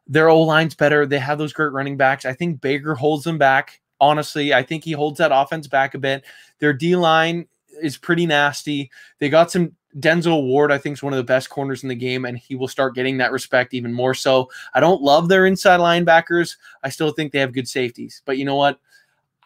[0.07, 1.05] Their O line's better.
[1.05, 2.25] They have those great running backs.
[2.25, 3.81] I think Baker holds them back.
[4.01, 6.25] Honestly, I think he holds that offense back a bit.
[6.59, 7.47] Their D line
[7.83, 8.91] is pretty nasty.
[9.19, 11.95] They got some Denzel Ward, I think, is one of the best corners in the
[11.95, 14.51] game, and he will start getting that respect even more so.
[14.75, 16.57] I don't love their inside linebackers.
[16.83, 18.81] I still think they have good safeties, but you know what?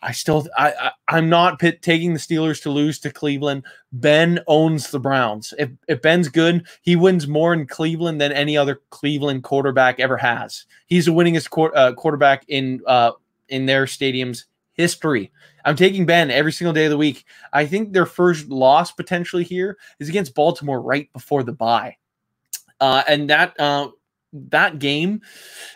[0.00, 3.64] I still I, I am not pit, taking the Steelers to lose to Cleveland.
[3.92, 5.52] Ben owns the Browns.
[5.58, 10.16] If if Ben's good, he wins more in Cleveland than any other Cleveland quarterback ever
[10.16, 10.66] has.
[10.86, 13.12] He's the winningest qu- uh, quarterback in uh
[13.48, 15.30] in their stadiums history.
[15.64, 17.24] I'm taking Ben every single day of the week.
[17.52, 21.96] I think their first loss potentially here is against Baltimore right before the bye.
[22.80, 23.88] Uh, and that uh,
[24.32, 25.20] that game,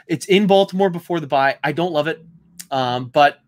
[0.06, 1.58] it's in Baltimore before the bye.
[1.64, 2.24] I don't love it,
[2.70, 3.40] um, but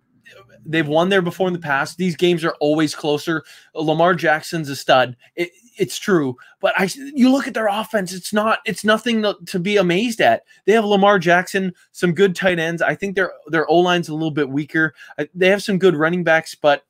[0.66, 1.96] they've won there before in the past.
[1.96, 3.44] These games are always closer.
[3.74, 5.16] Lamar Jackson's a stud.
[5.37, 8.12] It, it's true, but I you look at their offense.
[8.12, 8.60] It's not.
[8.64, 10.44] It's nothing to, to, be amazed at.
[10.64, 12.82] They have Lamar Jackson, some good tight ends.
[12.82, 14.94] I think their their O line's a little bit weaker.
[15.34, 16.84] They have some good running backs, but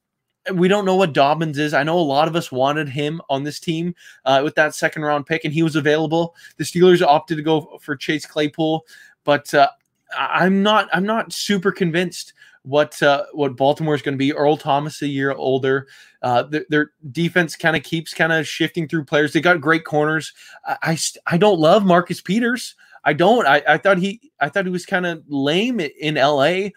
[0.52, 1.72] we don't know what Dobbins is.
[1.72, 3.94] I know a lot of us wanted him on this team
[4.24, 6.34] uh, with that second round pick, and he was available.
[6.58, 8.84] The Steelers opted to go for Chase Claypool,
[9.24, 9.68] but uh,
[10.16, 10.88] I'm not.
[10.92, 14.32] I'm not super convinced what uh, what Baltimore is going to be.
[14.32, 15.86] Earl Thomas a year older.
[16.22, 19.32] Uh, their, their defense kind of keeps kind of shifting through players.
[19.32, 20.32] They got great corners.
[20.66, 22.74] I, I, I don't love Marcus Peters.
[23.04, 23.46] I don't.
[23.46, 26.68] I, I thought he I thought he was kind of lame in LA.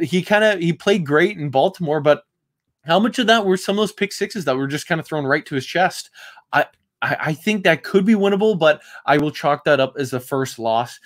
[0.00, 2.24] He kind of he played great in Baltimore, but
[2.84, 5.06] how much of that were some of those pick sixes that were just kind of
[5.06, 6.10] thrown right to his chest?
[6.52, 6.66] I
[7.00, 10.58] I, think that could be winnable, but I will chalk that up as the first
[10.58, 10.98] loss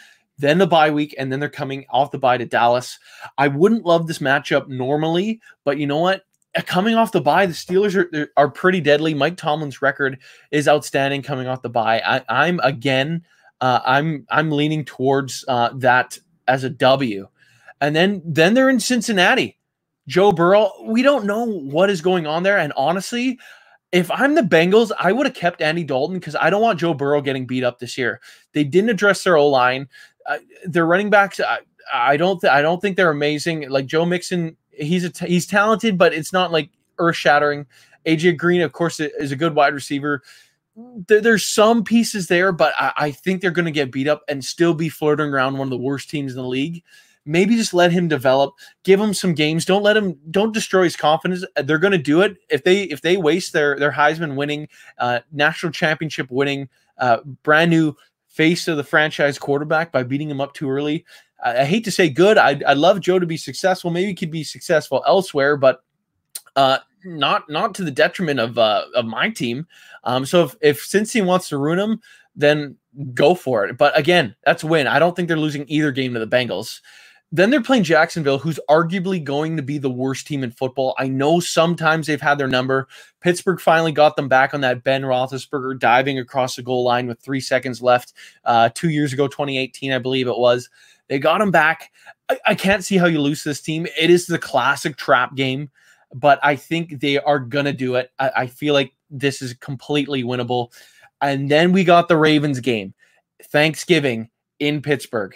[0.42, 2.98] then the bye week, and then they're coming off the bye to Dallas.
[3.38, 6.22] I wouldn't love this matchup normally, but you know what?
[6.54, 9.14] Uh, coming off the bye, the Steelers are are pretty deadly.
[9.14, 10.18] Mike Tomlin's record
[10.50, 12.00] is outstanding coming off the bye.
[12.28, 13.24] I, am again,
[13.60, 17.28] uh, I'm I'm leaning towards uh, that as a W,
[17.80, 19.58] and then then they're in Cincinnati.
[20.08, 23.38] Joe Burrow, we don't know what is going on there, and honestly,
[23.92, 26.94] if I'm the Bengals, I would have kept Andy Dalton because I don't want Joe
[26.94, 28.20] Burrow getting beat up this year.
[28.54, 29.88] They didn't address their O line
[30.26, 31.58] uh, their running backs, I,
[31.92, 33.68] I don't, th- I don't think they're amazing.
[33.68, 37.66] Like Joe Mixon, he's a t- he's talented, but it's not like earth shattering.
[38.06, 40.22] AJ Green, of course, is a good wide receiver.
[41.06, 44.22] There, there's some pieces there, but I, I think they're going to get beat up
[44.28, 46.82] and still be flirting around one of the worst teams in the league.
[47.24, 49.64] Maybe just let him develop, give him some games.
[49.64, 51.44] Don't let him, don't destroy his confidence.
[51.54, 54.66] They're going to do it if they if they waste their their Heisman winning,
[54.98, 57.94] uh, national championship winning, uh, brand new
[58.32, 61.04] face of the franchise quarterback by beating him up too early.
[61.44, 62.38] I, I hate to say good.
[62.38, 63.90] I'd, I'd love Joe to be successful.
[63.90, 65.82] Maybe he could be successful elsewhere, but
[66.56, 69.66] uh, not not to the detriment of uh, of my team.
[70.04, 72.00] Um, so if if Cincy wants to ruin him,
[72.34, 72.76] then
[73.14, 73.76] go for it.
[73.76, 74.86] But again, that's a win.
[74.86, 76.80] I don't think they're losing either game to the Bengals.
[77.34, 80.94] Then they're playing Jacksonville, who's arguably going to be the worst team in football.
[80.98, 82.88] I know sometimes they've had their number.
[83.20, 87.20] Pittsburgh finally got them back on that Ben Roethlisberger diving across the goal line with
[87.20, 88.12] three seconds left
[88.44, 90.68] uh, two years ago, 2018, I believe it was.
[91.08, 91.90] They got him back.
[92.28, 93.86] I, I can't see how you lose this team.
[93.98, 95.70] It is the classic trap game,
[96.14, 98.12] but I think they are going to do it.
[98.18, 100.70] I, I feel like this is completely winnable.
[101.22, 102.92] And then we got the Ravens game,
[103.42, 104.28] Thanksgiving
[104.58, 105.34] in Pittsburgh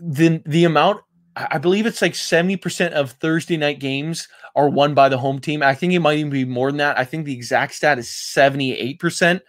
[0.00, 1.00] the the amount
[1.36, 5.62] I believe it's like 70% of Thursday night games are won by the home team.
[5.62, 6.98] I think it might even be more than that.
[6.98, 9.42] I think the exact stat is 78%.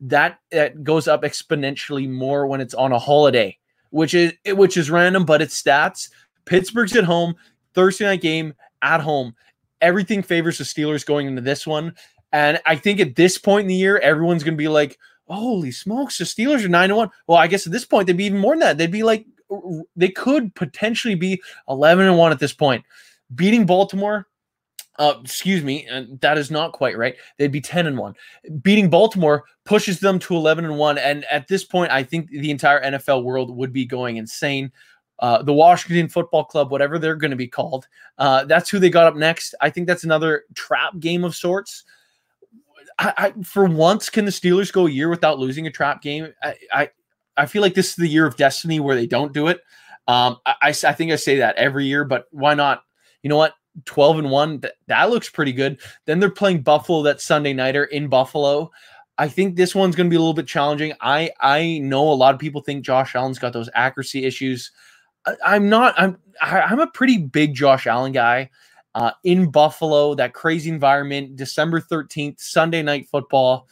[0.00, 3.56] That that goes up exponentially more when it's on a holiday,
[3.90, 6.08] which is which is random, but it's stats.
[6.46, 7.34] Pittsburgh's at home,
[7.74, 9.34] Thursday night game at home.
[9.80, 11.94] Everything favors the Steelers going into this one.
[12.32, 14.98] And I think at this point in the year, everyone's to be like,
[15.28, 17.10] holy smokes, the Steelers are nine and one.
[17.26, 18.78] Well, I guess at this point they'd be even more than that.
[18.78, 19.26] They'd be like
[19.96, 22.84] they could potentially be eleven and one at this point.
[23.34, 24.26] Beating Baltimore,
[24.98, 27.16] uh, excuse me, and that is not quite right.
[27.38, 28.14] They'd be 10 and 1.
[28.62, 30.98] Beating Baltimore pushes them to 11 and 1.
[30.98, 34.70] And at this point, I think the entire NFL world would be going insane.
[35.18, 37.86] Uh, the Washington Football Club, whatever they're going to be called,
[38.18, 39.54] uh, that's who they got up next.
[39.60, 41.84] I think that's another trap game of sorts.
[42.98, 46.32] I, I, for once, can the Steelers go a year without losing a trap game?
[46.72, 46.90] I,
[47.36, 49.60] I feel like this is the year of destiny where they don't do it.
[50.06, 52.82] Um, I, I, I think I say that every year, but why not?
[53.22, 53.54] You know what?
[53.86, 57.84] 12 and 1 that, that looks pretty good then they're playing buffalo that sunday nighter
[57.84, 58.70] in buffalo
[59.18, 62.14] i think this one's going to be a little bit challenging i i know a
[62.14, 64.70] lot of people think josh allen's got those accuracy issues
[65.26, 68.50] I, am not i'm I, i'm a pretty big josh allen guy
[68.94, 73.66] uh, in buffalo that crazy environment december 13th sunday night football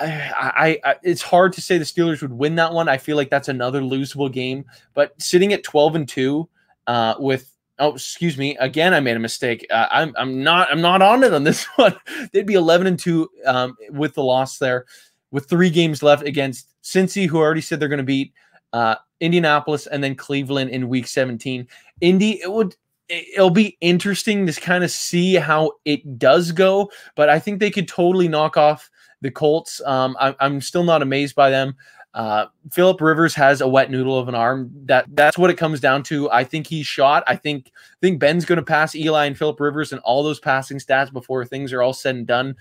[0.00, 2.88] I, I, it's hard to say the Steelers would win that one.
[2.88, 4.64] I feel like that's another losable game.
[4.94, 6.48] But sitting at twelve and two,
[6.86, 8.58] uh, with Oh, excuse me.
[8.58, 9.66] Again, I made a mistake.
[9.70, 11.96] Uh, I'm I'm not I'm not on it on this one.
[12.30, 14.84] They'd be 11 and two um, with the loss there,
[15.30, 18.34] with three games left against Cincy, who already said they're going to beat
[18.74, 21.66] uh, Indianapolis and then Cleveland in Week 17.
[22.02, 22.76] Indy, it would
[23.08, 27.70] it'll be interesting to kind of see how it does go, but I think they
[27.70, 28.90] could totally knock off
[29.20, 29.80] the Colts.
[29.84, 31.76] Um, I, I'm still not amazed by them.
[32.12, 34.70] Uh, Philip Rivers has a wet noodle of an arm.
[34.86, 36.30] That that's what it comes down to.
[36.30, 37.22] I think he's shot.
[37.26, 40.40] I think I think Ben's going to pass Eli and Philip Rivers and all those
[40.40, 42.56] passing stats before things are all said and done.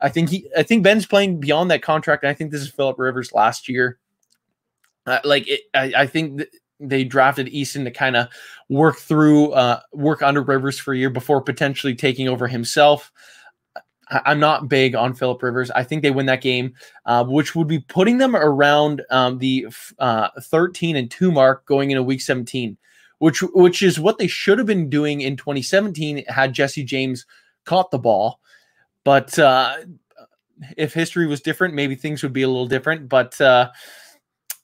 [0.00, 0.48] I think he.
[0.56, 2.22] I think Ben's playing beyond that contract.
[2.22, 3.98] And I think this is Philip Rivers last year.
[5.06, 6.38] Uh, like it, I, I think.
[6.38, 6.50] Th-
[6.80, 8.28] they drafted Eason to kind of
[8.68, 13.12] work through, uh, work under Rivers for a year before potentially taking over himself.
[14.10, 15.70] I'm not big on Philip Rivers.
[15.70, 16.74] I think they win that game,
[17.06, 21.90] uh, which would be putting them around um, the uh, 13 and two mark going
[21.90, 22.76] into Week 17,
[23.18, 27.26] which which is what they should have been doing in 2017 had Jesse James
[27.64, 28.40] caught the ball.
[29.04, 29.76] But uh,
[30.76, 33.08] if history was different, maybe things would be a little different.
[33.08, 33.70] But uh,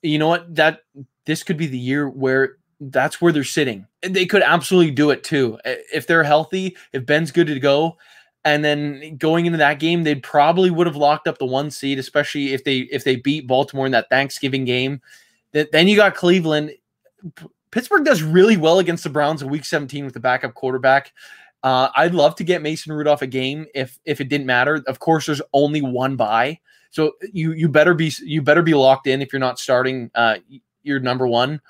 [0.02, 0.54] you know what?
[0.54, 0.80] That
[1.24, 3.86] this could be the year where that's where they're sitting.
[4.02, 6.76] They could absolutely do it too if they're healthy.
[6.92, 7.98] If Ben's good to go
[8.44, 11.98] and then going into that game, they probably would have locked up the one seed,
[11.98, 15.00] especially if they if they beat Baltimore in that Thanksgiving game.
[15.52, 16.72] Then you got Cleveland.
[17.70, 21.12] Pittsburgh does really well against the Browns in Week 17 with the backup quarterback.
[21.62, 24.82] Uh, I'd love to get Mason Rudolph a game if if it didn't matter.
[24.86, 26.58] Of course, there's only one bye,
[26.90, 30.36] so you you better be you better be locked in if you're not starting uh,
[30.82, 31.60] your number one.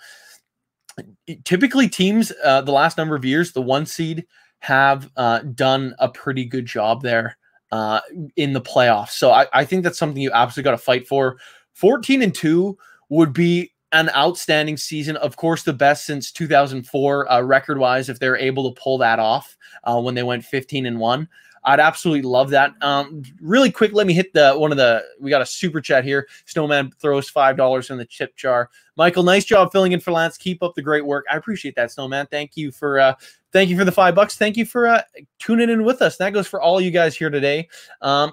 [1.44, 4.26] Typically, teams uh, the last number of years, the one seed
[4.61, 7.36] have uh, done a pretty good job there
[7.72, 8.00] uh,
[8.36, 9.11] in the playoffs.
[9.11, 11.38] So I, I think that's something you absolutely got to fight for.
[11.74, 12.76] 14 and 2
[13.08, 15.16] would be an outstanding season.
[15.16, 19.18] Of course, the best since 2004 uh, record wise, if they're able to pull that
[19.18, 21.28] off uh, when they went 15 and 1.
[21.64, 22.72] I'd absolutely love that.
[22.80, 25.04] Um, really quick, let me hit the one of the.
[25.20, 26.26] We got a super chat here.
[26.46, 28.70] Snowman throws five dollars in the chip jar.
[28.96, 30.36] Michael, nice job filling in for Lance.
[30.36, 31.26] Keep up the great work.
[31.30, 32.26] I appreciate that, Snowman.
[32.26, 33.14] Thank you for uh,
[33.52, 34.36] thank you for the five bucks.
[34.36, 35.02] Thank you for uh,
[35.38, 36.16] tuning in with us.
[36.16, 37.68] That goes for all you guys here today.
[38.00, 38.32] Um,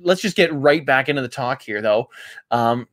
[0.00, 2.08] let's just get right back into the talk here, though.
[2.50, 2.86] Um,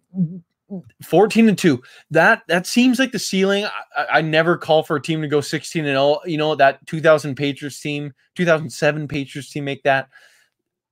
[1.03, 3.65] 14 and 2 that that seems like the ceiling.
[3.95, 6.85] I, I, never call for a team to go 16 and 0 you know that
[6.87, 10.09] 2000 patriots team 2007 patriots team make that.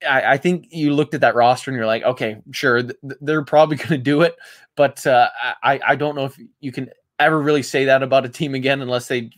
[0.08, 3.44] I, I think you looked at that roster and you're like okay sure th- they're
[3.44, 4.36] probably going to do it.
[4.78, 5.30] But uh,
[5.64, 8.82] I, I don't know if you can ever really say that about a team again
[8.82, 9.30] unless they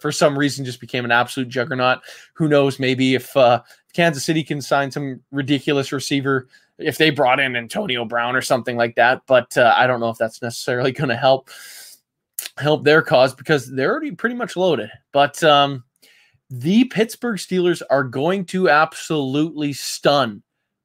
[0.00, 2.00] for some reason just became an absolute juggernaut.
[2.34, 2.78] Who knows?
[2.78, 8.04] Maybe if uh, kansas city can sign some ridiculous receiver if they brought in Antonio
[8.04, 9.22] Brown or something like that.
[9.26, 11.50] But uh, I don't know if that's necessarily going to help
[12.58, 14.90] help their cause because they're already pretty much loaded.
[15.12, 15.84] But um,
[16.50, 20.42] the Pittsburgh Steelers are going to absolutely stun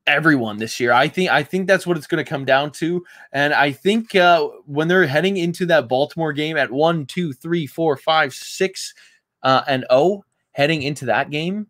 [0.07, 0.91] everyone this year.
[0.91, 3.05] I think I think that's what it's going to come down to.
[3.31, 7.67] And I think uh, when they're heading into that Baltimore game at one, two, three,
[7.67, 8.93] four, five, six,
[9.43, 11.67] uh, and oh, heading into that game,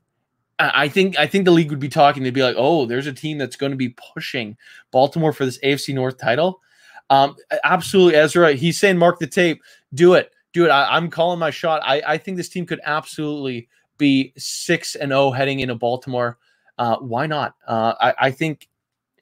[0.60, 2.24] I think I think the league would be talking.
[2.24, 4.58] They'd be like, "Oh, there's a team that's going to be pushing
[4.92, 6.62] Baltimore for this AFC North title."
[7.10, 8.54] Um, absolutely, Ezra.
[8.54, 9.62] He's saying, "Mark the tape.
[9.94, 10.32] Do it.
[10.54, 11.82] Do it." I, am calling my shot.
[11.84, 16.38] I, I think this team could absolutely be six and zero oh heading into Baltimore.
[16.78, 17.56] Uh, why not?
[17.66, 18.68] Uh, I, I think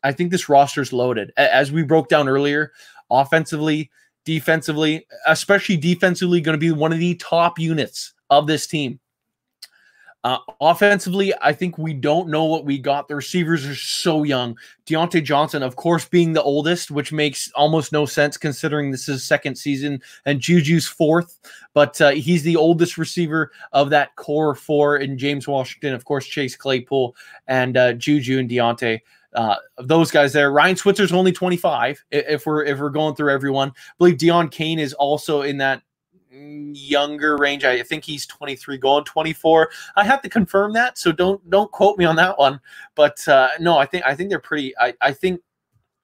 [0.04, 1.34] I think this roster's loaded.
[1.38, 2.72] As we broke down earlier,
[3.12, 3.92] offensively,
[4.26, 9.00] defensively, especially defensively, going to be one of the top units of this team.
[10.24, 13.08] Uh, offensively, I think we don't know what we got.
[13.08, 14.58] The receivers are so young.
[14.86, 19.24] Diontae Johnson, of course, being the oldest, which makes almost no sense considering this is
[19.24, 21.40] second season and Juju's fourth.
[21.74, 26.26] But uh, he's the oldest receiver of that core four in James Washington, of course,
[26.26, 27.16] Chase Claypool
[27.48, 29.00] and uh, Juju and Diontae.
[29.34, 30.52] Uh, those guys there.
[30.52, 32.04] Ryan Switzer's only 25.
[32.12, 35.84] If we're if we're going through everyone, I believe Deon Cain is also in that
[36.74, 37.66] younger range.
[37.66, 39.70] I think he's 23, going 24.
[39.96, 42.60] I have to confirm that, so don't don't quote me on that one.
[42.96, 44.78] But uh, no, I think I think they're pretty.
[44.78, 45.42] I I think.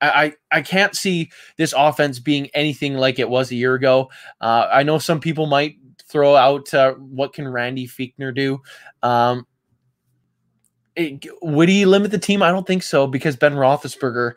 [0.02, 4.12] I, I can't see this offense being anything like it was a year ago.
[4.42, 5.78] Uh, I know some people might
[6.10, 8.62] throw out uh, what can Randy Fichtner do.
[9.02, 9.48] Um,
[10.96, 12.44] it, would he limit the team?
[12.44, 14.34] I don't think so because Ben Roethlisberger,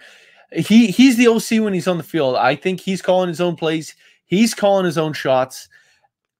[0.53, 2.36] he he's the OC when he's on the field.
[2.36, 3.94] I think he's calling his own plays.
[4.24, 5.68] He's calling his own shots.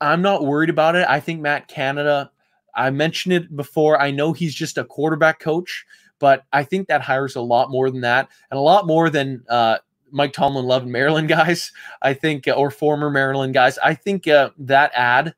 [0.01, 1.07] I'm not worried about it.
[1.09, 2.31] I think Matt Canada,
[2.75, 4.01] I mentioned it before.
[4.01, 5.87] I know he's just a quarterback coach,
[6.19, 9.45] but I think that hires a lot more than that and a lot more than
[9.49, 9.79] uh,
[10.11, 11.73] Mike Tomlin loved Maryland guys.
[12.03, 13.79] I think, uh, or former Maryland guys.
[13.79, 15.35] I think uh, that ad,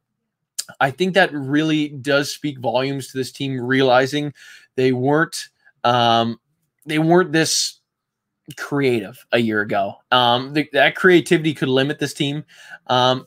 [0.81, 4.35] I think that really does speak volumes to this team realizing
[4.77, 5.49] they weren't,
[5.85, 6.39] um,
[6.85, 7.81] they weren't this
[8.57, 9.97] creative a year ago.
[10.11, 12.45] Um, the, that creativity could limit this team.
[12.87, 13.27] Um,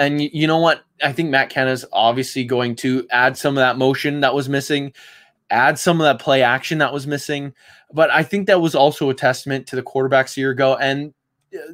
[0.00, 0.82] and you, know what?
[1.02, 4.94] I think Matt Canada's obviously going to add some of that motion that was missing,
[5.50, 7.52] add some of that play action that was missing.
[7.92, 10.74] But I think that was also a testament to the quarterbacks a year ago.
[10.74, 11.12] And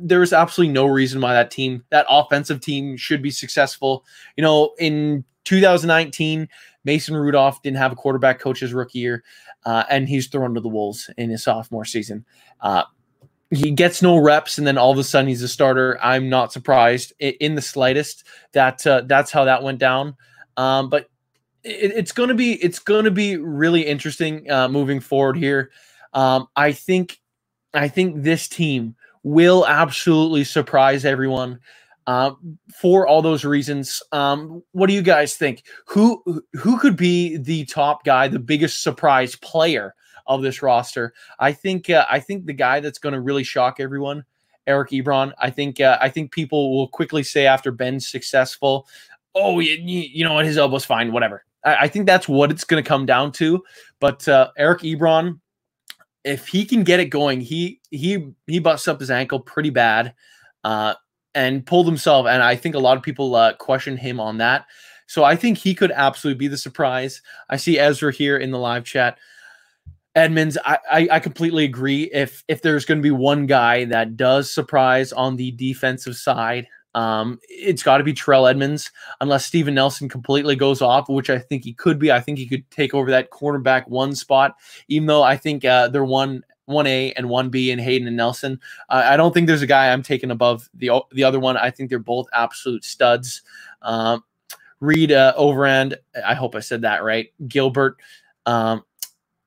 [0.00, 4.04] there is absolutely no reason why that team, that offensive team, should be successful.
[4.36, 6.48] You know, in 2019,
[6.84, 9.22] Mason Rudolph didn't have a quarterback coach his rookie year,
[9.64, 12.24] uh, and he's thrown to the Wolves in his sophomore season.
[12.60, 12.82] Uh,
[13.50, 15.98] he gets no reps, and then all of a sudden he's a starter.
[16.02, 20.16] I'm not surprised in the slightest that uh, that's how that went down.
[20.56, 21.08] Um, but
[21.62, 25.70] it, it's going to be it's going to be really interesting uh, moving forward here.
[26.12, 27.20] Um, I think
[27.72, 31.60] I think this team will absolutely surprise everyone
[32.06, 32.32] uh,
[32.80, 34.02] for all those reasons.
[34.12, 35.64] Um, what do you guys think?
[35.86, 39.94] Who who could be the top guy, the biggest surprise player
[40.26, 41.14] of this roster.
[41.38, 44.24] I think uh, I think the guy that's going to really shock everyone,
[44.66, 45.32] Eric Ebron.
[45.38, 48.86] I think uh, I think people will quickly say after Ben's successful,
[49.34, 51.44] oh, you, you know what, his elbow's fine, whatever.
[51.64, 53.62] I, I think that's what it's going to come down to.
[54.00, 55.40] But uh, Eric Ebron,
[56.24, 60.14] if he can get it going, he he he busts up his ankle pretty bad.
[60.64, 60.94] Uh,
[61.36, 64.64] and pulled himself, and I think a lot of people uh, question him on that.
[65.06, 67.20] So I think he could absolutely be the surprise.
[67.50, 69.18] I see Ezra here in the live chat.
[70.16, 72.04] Edmunds, I, I, I completely agree.
[72.04, 76.66] If if there's going to be one guy that does surprise on the defensive side,
[76.94, 78.90] um, it's got to be Terrell Edmunds,
[79.20, 82.10] unless Steven Nelson completely goes off, which I think he could be.
[82.10, 84.56] I think he could take over that cornerback one spot,
[84.88, 88.16] even though I think uh, they're one one A and one B in Haden and
[88.16, 88.58] Nelson.
[88.88, 91.58] Uh, I don't think there's a guy I'm taking above the the other one.
[91.58, 93.42] I think they're both absolute studs.
[93.82, 94.24] Um,
[94.80, 97.30] Reed uh, I hope I said that right.
[97.46, 97.98] Gilbert.
[98.46, 98.84] Um,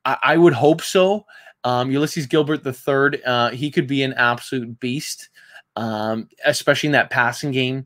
[0.10, 1.26] I, I would hope so.
[1.64, 5.30] Um, Ulysses Gilbert third, uh, he could be an absolute beast,
[5.76, 7.86] um, especially in that passing game.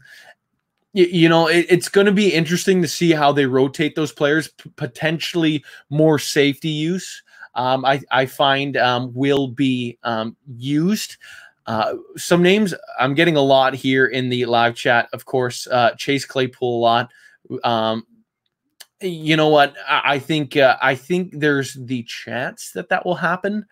[0.93, 4.11] You, you know, it, it's going to be interesting to see how they rotate those
[4.11, 4.49] players.
[4.75, 7.23] Potentially more safety use.
[7.55, 11.17] Um, I, I find um, will be um, used.
[11.65, 15.07] Uh, some names I'm getting a lot here in the live chat.
[15.13, 17.11] Of course, uh, Chase Claypool a lot.
[17.63, 18.05] Um,
[19.03, 19.75] you know what?
[19.87, 23.65] I think uh, I think there's the chance that that will happen.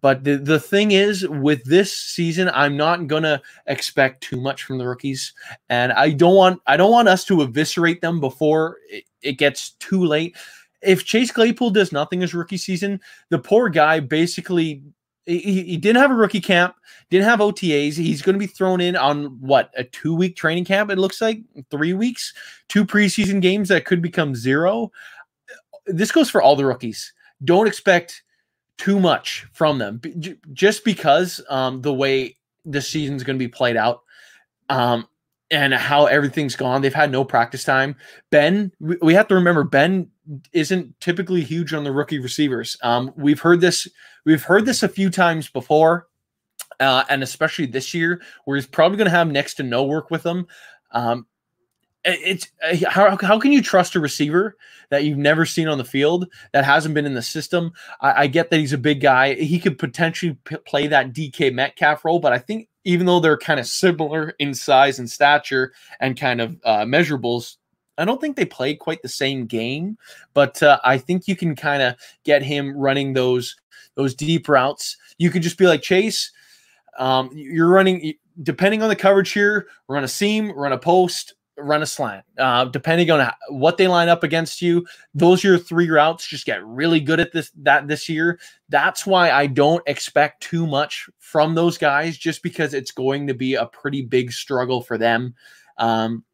[0.00, 4.78] But the, the thing is, with this season, I'm not gonna expect too much from
[4.78, 5.32] the rookies,
[5.68, 9.70] and I don't want I don't want us to eviscerate them before it, it gets
[9.80, 10.36] too late.
[10.82, 13.00] If Chase Claypool does nothing his rookie season,
[13.30, 14.82] the poor guy basically
[15.28, 16.74] he, he didn't have a rookie camp,
[17.10, 17.94] didn't have OTAs.
[17.94, 20.90] He's going to be thrown in on what a two week training camp.
[20.90, 22.32] It looks like three weeks,
[22.68, 24.90] two preseason games that could become zero.
[25.86, 27.12] This goes for all the rookies.
[27.44, 28.22] Don't expect
[28.78, 30.00] too much from them
[30.52, 34.02] just because um, the way the season's going to be played out.
[34.70, 35.06] Um,
[35.50, 36.82] and how everything's gone.
[36.82, 37.96] They've had no practice time.
[38.30, 40.10] Ben, we have to remember Ben
[40.52, 42.76] isn't typically huge on the rookie receivers.
[42.82, 43.88] Um, we've heard this.
[44.24, 46.08] We've heard this a few times before,
[46.80, 50.10] uh, and especially this year, where he's probably going to have next to no work
[50.10, 50.46] with them.
[50.92, 51.26] Um,
[52.04, 54.56] it's uh, how, how can you trust a receiver
[54.90, 57.72] that you've never seen on the field that hasn't been in the system?
[58.00, 59.34] I, I get that he's a big guy.
[59.34, 63.36] He could potentially p- play that DK Metcalf role, but I think even though they're
[63.36, 67.56] kind of similar in size and stature and kind of uh, measurables,
[67.98, 69.98] I don't think they play quite the same game,
[70.32, 73.56] but uh, I think you can kind of get him running those
[73.94, 74.96] those deep routes.
[75.18, 76.30] You could just be like Chase.
[76.98, 79.66] Um, you're running depending on the coverage here.
[79.88, 82.24] Run a seam, run a post, run a slant.
[82.38, 86.26] Uh, depending on what they line up against you, those are your three routes.
[86.26, 88.38] Just get really good at this that this year.
[88.68, 93.34] That's why I don't expect too much from those guys, just because it's going to
[93.34, 95.34] be a pretty big struggle for them.
[95.78, 96.24] Um,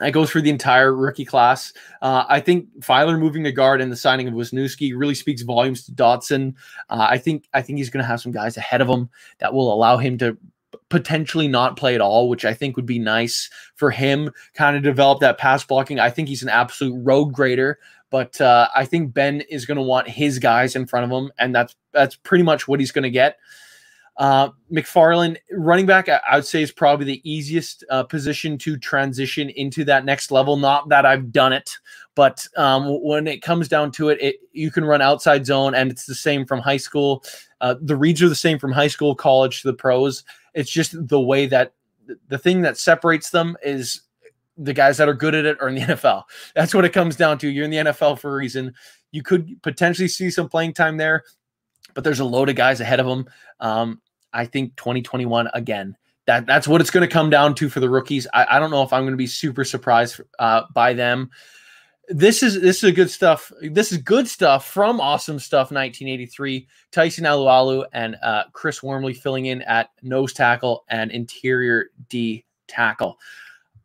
[0.00, 1.72] I go through the entire rookie class.
[2.00, 5.84] Uh, I think Feiler moving to guard and the signing of Wisniewski really speaks volumes
[5.84, 6.54] to Dotson.
[6.88, 9.52] Uh, I think I think he's going to have some guys ahead of him that
[9.52, 10.36] will allow him to
[10.88, 14.30] potentially not play at all, which I think would be nice for him.
[14.54, 15.98] Kind of develop that pass blocking.
[15.98, 17.78] I think he's an absolute road grader,
[18.10, 21.30] but uh, I think Ben is going to want his guys in front of him,
[21.38, 23.38] and that's that's pretty much what he's going to get.
[24.16, 29.48] Uh, McFarland, running back, I, would say is probably the easiest uh, position to transition
[29.50, 30.56] into that next level.
[30.56, 31.70] Not that I've done it,
[32.14, 35.90] but um, when it comes down to it, it, you can run outside zone, and
[35.90, 37.24] it's the same from high school.
[37.60, 40.24] Uh, the reads are the same from high school, college to the pros.
[40.54, 41.72] It's just the way that
[42.28, 44.02] the thing that separates them is
[44.56, 46.24] the guys that are good at it are in the NFL.
[46.54, 47.48] That's what it comes down to.
[47.48, 48.74] You're in the NFL for a reason.
[49.12, 51.24] You could potentially see some playing time there,
[51.94, 53.26] but there's a load of guys ahead of them.
[53.60, 54.00] Um,
[54.32, 55.96] I think 2021 again.
[56.26, 58.26] That that's what it's going to come down to for the rookies.
[58.32, 61.30] I, I don't know if I'm going to be super surprised uh, by them.
[62.08, 63.50] This is this is good stuff.
[63.62, 66.68] This is good stuff from Awesome Stuff 1983.
[66.92, 73.18] Tyson Alualu and uh, Chris Wormley filling in at nose tackle and interior D tackle.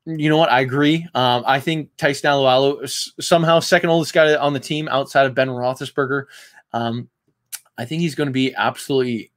[0.05, 0.51] You know what?
[0.51, 1.07] I agree.
[1.15, 5.49] Um, I think Tyson Alualu somehow second oldest guy on the team outside of Ben
[5.49, 6.25] Roethlisberger.
[6.73, 7.09] Um,
[7.77, 9.31] I think he's going to be absolutely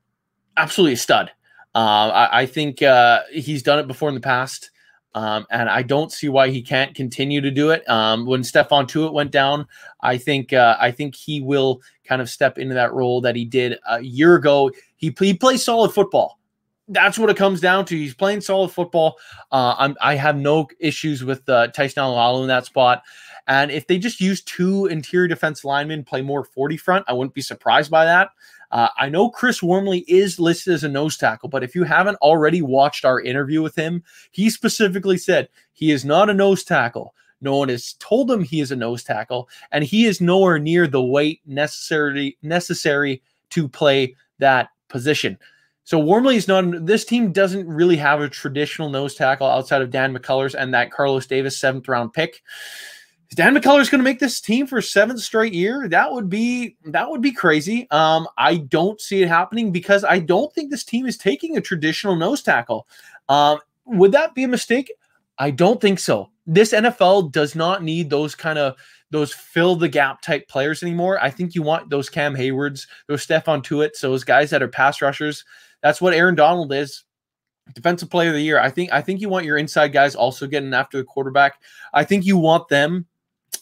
[0.57, 1.31] absolutely a stud.
[1.75, 4.71] Uh, I, I, think uh, he's done it before in the past,
[5.15, 7.89] um, and I don't see why he can't continue to do it.
[7.89, 9.67] Um, when Stephon Tuitt went down,
[10.01, 13.45] I think uh, I think he will kind of step into that role that he
[13.45, 14.71] did a year ago.
[14.97, 16.38] He he plays solid football.
[16.89, 17.97] That's what it comes down to.
[17.97, 19.19] He's playing solid football.
[19.53, 23.03] Uh, I have no issues with uh, Tyson Alualu in that spot.
[23.47, 27.35] And if they just use two interior defense linemen, play more 40 front, I wouldn't
[27.35, 28.31] be surprised by that.
[28.71, 32.17] Uh, I know Chris Wormley is listed as a nose tackle, but if you haven't
[32.17, 37.15] already watched our interview with him, he specifically said he is not a nose tackle.
[37.41, 40.87] No one has told him he is a nose tackle, and he is nowhere near
[40.87, 45.39] the weight necessary necessary to play that position.
[45.89, 46.85] So Wormley is not.
[46.85, 50.91] This team doesn't really have a traditional nose tackle outside of Dan McCullers and that
[50.91, 52.43] Carlos Davis seventh round pick.
[53.31, 55.89] Is Dan McCullers going to make this team for seventh straight year?
[55.89, 57.91] That would be that would be crazy.
[57.91, 61.63] Um, I don't see it happening because I don't think this team is taking a
[61.63, 62.87] traditional nose tackle.
[63.31, 64.93] Um, would that be a mistake?
[65.39, 66.29] I don't think so.
[66.47, 68.77] This NFL does not need those kind of
[69.11, 71.19] those fill the gap type players anymore.
[71.23, 75.01] I think you want those Cam Heywards, those Stephon Tuitt, those guys that are pass
[75.01, 75.47] rushers.
[75.83, 77.05] That's what Aaron Donald is
[77.75, 78.59] defensive player of the year.
[78.59, 81.61] I think I think you want your inside guys also getting after the quarterback.
[81.93, 83.07] I think you want them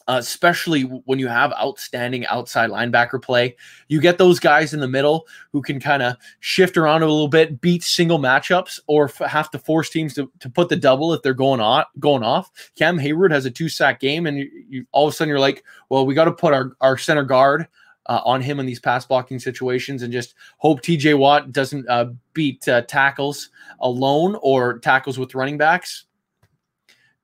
[0.08, 3.56] uh, especially when you have outstanding outside linebacker play.
[3.88, 7.28] You get those guys in the middle who can kind of shift around a little
[7.28, 11.12] bit, beat single matchups, or f- have to force teams to, to put the double
[11.12, 12.50] if they're going on going off.
[12.76, 15.40] Cam Heyward has a two sack game, and you, you, all of a sudden you're
[15.40, 17.66] like, well, we got to put our, our center guard
[18.08, 22.06] uh, on him in these pass blocking situations and just hope TJ Watt doesn't uh,
[22.32, 23.50] beat uh, tackles
[23.80, 26.04] alone or tackles with running backs.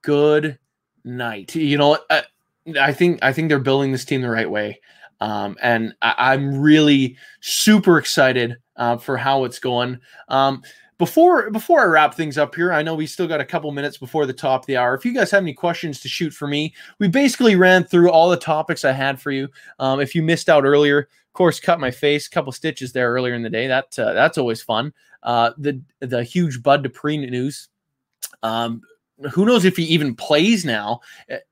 [0.03, 0.59] Good
[1.05, 1.55] night.
[1.55, 2.22] You know, uh,
[2.80, 4.80] I think I think they're building this team the right way,
[5.20, 9.99] um, and I, am really super excited uh, for how it's going.
[10.28, 10.62] Um,
[11.03, 13.98] before before I wrap things up here, I know we still got a couple minutes
[13.98, 14.94] before the top of the hour.
[14.94, 18.30] If you guys have any questions to shoot for me, we basically ran through all
[18.30, 19.48] the topics I had for you.
[19.80, 23.34] Um, if you missed out earlier, of course, cut my face, couple stitches there earlier
[23.34, 23.66] in the day.
[23.66, 24.92] That uh, that's always fun.
[25.24, 27.68] Uh, the the huge Bud Dupree news.
[28.44, 28.80] Um,
[29.32, 31.00] who knows if he even plays now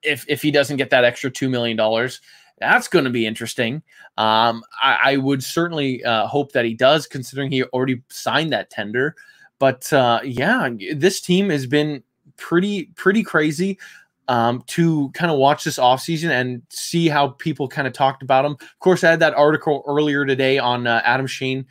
[0.04, 2.20] if if he doesn't get that extra two million dollars.
[2.60, 3.82] That's going to be interesting.
[4.16, 8.68] Um, I, I, would certainly uh, hope that he does, considering he already signed that
[8.68, 9.16] tender.
[9.60, 12.02] But uh, yeah, this team has been
[12.36, 13.78] pretty pretty crazy.
[14.26, 18.44] Um, to kind of watch this offseason and see how people kind of talked about
[18.44, 18.52] him.
[18.52, 21.66] Of course, I had that article earlier today on uh, Adam Schein,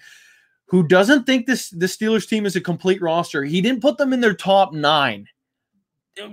[0.65, 3.45] who doesn't think this the Steelers team is a complete roster.
[3.45, 5.25] He didn't put them in their top nine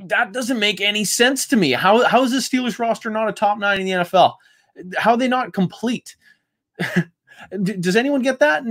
[0.06, 1.72] that doesn't make any sense to me.
[1.72, 4.34] How how is the Steelers roster not a top nine in the NFL?
[4.96, 6.16] How are they not complete?
[7.62, 8.64] Does anyone get that?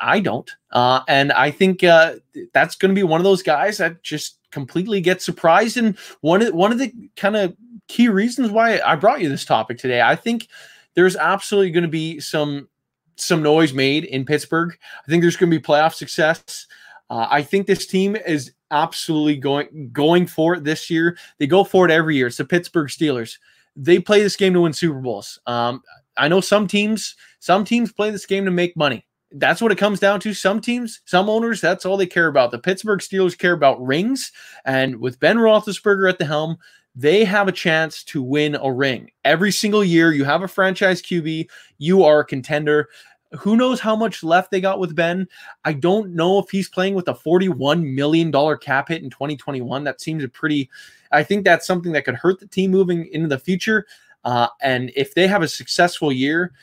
[0.00, 0.50] I don't.
[0.70, 2.14] Uh, and I think uh,
[2.52, 5.76] that's going to be one of those guys that just completely gets surprised.
[5.76, 7.56] And one of one of the kind of
[7.88, 10.00] key reasons why I brought you this topic today.
[10.00, 10.48] I think
[10.94, 12.68] there's absolutely going to be some
[13.16, 14.76] some noise made in Pittsburgh.
[15.06, 16.66] I think there's going to be playoff success.
[17.10, 21.16] Uh, I think this team is absolutely going going for it this year.
[21.38, 22.26] They go for it every year.
[22.26, 23.38] It's the Pittsburgh Steelers.
[23.76, 25.38] They play this game to win Super Bowls.
[25.46, 25.82] Um,
[26.16, 29.04] I know some teams some teams play this game to make money.
[29.32, 30.32] That's what it comes down to.
[30.32, 32.52] Some teams, some owners, that's all they care about.
[32.52, 34.32] The Pittsburgh Steelers care about rings,
[34.64, 36.56] and with Ben Roethlisberger at the helm,
[36.94, 40.10] they have a chance to win a ring every single year.
[40.10, 42.88] You have a franchise QB, you are a contender.
[43.32, 45.28] Who knows how much left they got with Ben?
[45.66, 49.84] I don't know if he's playing with a $41 million cap hit in 2021.
[49.84, 50.70] That seems a pretty,
[51.12, 53.86] I think that's something that could hurt the team moving into the future.
[54.24, 56.54] Uh, and if they have a successful year,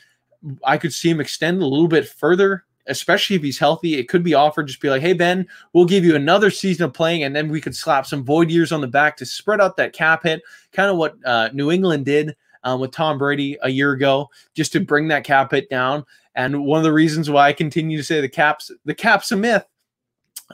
[0.64, 4.22] I could see him extend a little bit further especially if he's healthy, it could
[4.22, 4.66] be offered.
[4.66, 7.60] Just be like, hey, Ben, we'll give you another season of playing, and then we
[7.60, 10.90] could slap some void years on the back to spread out that cap hit, kind
[10.90, 14.80] of what uh, New England did um, with Tom Brady a year ago, just to
[14.80, 16.04] bring that cap hit down.
[16.34, 19.36] And one of the reasons why I continue to say the caps, the cap's a
[19.36, 19.66] myth.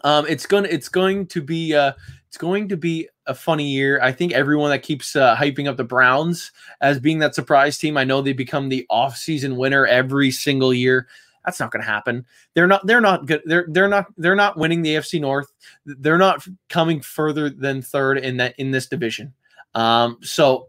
[0.05, 1.93] Um, it's gonna, it's going to be, uh,
[2.29, 3.99] it's going to be a funny year.
[4.03, 6.53] I think everyone that keeps uh, hyping up the Browns
[6.83, 11.09] as being that surprise team, I know they become the off-season winner every single year.
[11.47, 12.27] That's not going to happen.
[12.53, 12.87] They're not.
[12.87, 13.41] They're not good.
[13.47, 14.09] They're they're not.
[14.19, 15.51] They're not winning the AFC North.
[15.87, 19.33] They're not coming further than third in that in this division.
[19.75, 20.69] Um, so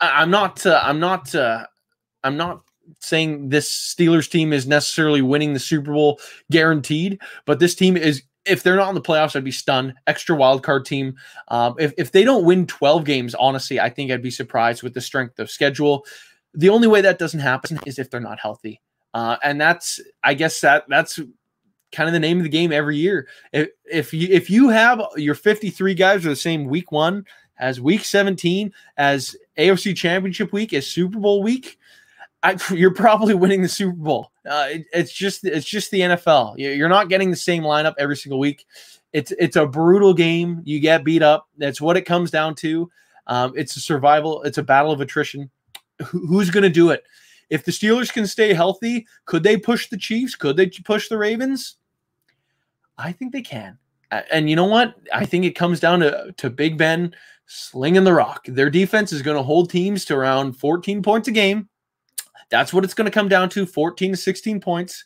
[0.00, 0.64] I, am not.
[0.64, 1.34] Uh, I'm not.
[1.34, 1.66] Uh,
[2.22, 2.62] I'm not
[3.00, 6.20] saying this Steelers team is necessarily winning the Super Bowl
[6.52, 8.22] guaranteed, but this team is.
[8.44, 9.94] If they're not in the playoffs, I'd be stunned.
[10.06, 11.14] Extra wild card team.
[11.48, 14.94] Um, if if they don't win 12 games, honestly, I think I'd be surprised with
[14.94, 16.04] the strength of schedule.
[16.54, 18.80] The only way that doesn't happen is if they're not healthy.
[19.14, 21.20] Uh, and that's, I guess that that's
[21.92, 23.28] kind of the name of the game every year.
[23.52, 27.24] If, if you if you have your 53 guys are the same week one
[27.58, 31.78] as week 17 as AFC Championship week as Super Bowl week,
[32.42, 34.32] I, you're probably winning the Super Bowl.
[34.48, 36.54] Uh, it, it's just it's just the NFL.
[36.58, 38.66] You're not getting the same lineup every single week.
[39.12, 40.62] It's it's a brutal game.
[40.64, 41.48] You get beat up.
[41.58, 42.90] That's what it comes down to.
[43.26, 44.42] Um, it's a survival.
[44.42, 45.50] It's a battle of attrition.
[46.06, 47.04] Who, who's going to do it?
[47.50, 50.34] If the Steelers can stay healthy, could they push the Chiefs?
[50.34, 51.76] Could they push the Ravens?
[52.96, 53.78] I think they can.
[54.30, 54.94] And you know what?
[55.12, 57.14] I think it comes down to, to Big Ben
[57.46, 58.44] slinging the rock.
[58.46, 61.68] Their defense is going to hold teams to around 14 points a game.
[62.52, 65.04] That's what it's going to come down to 14 to 16 points.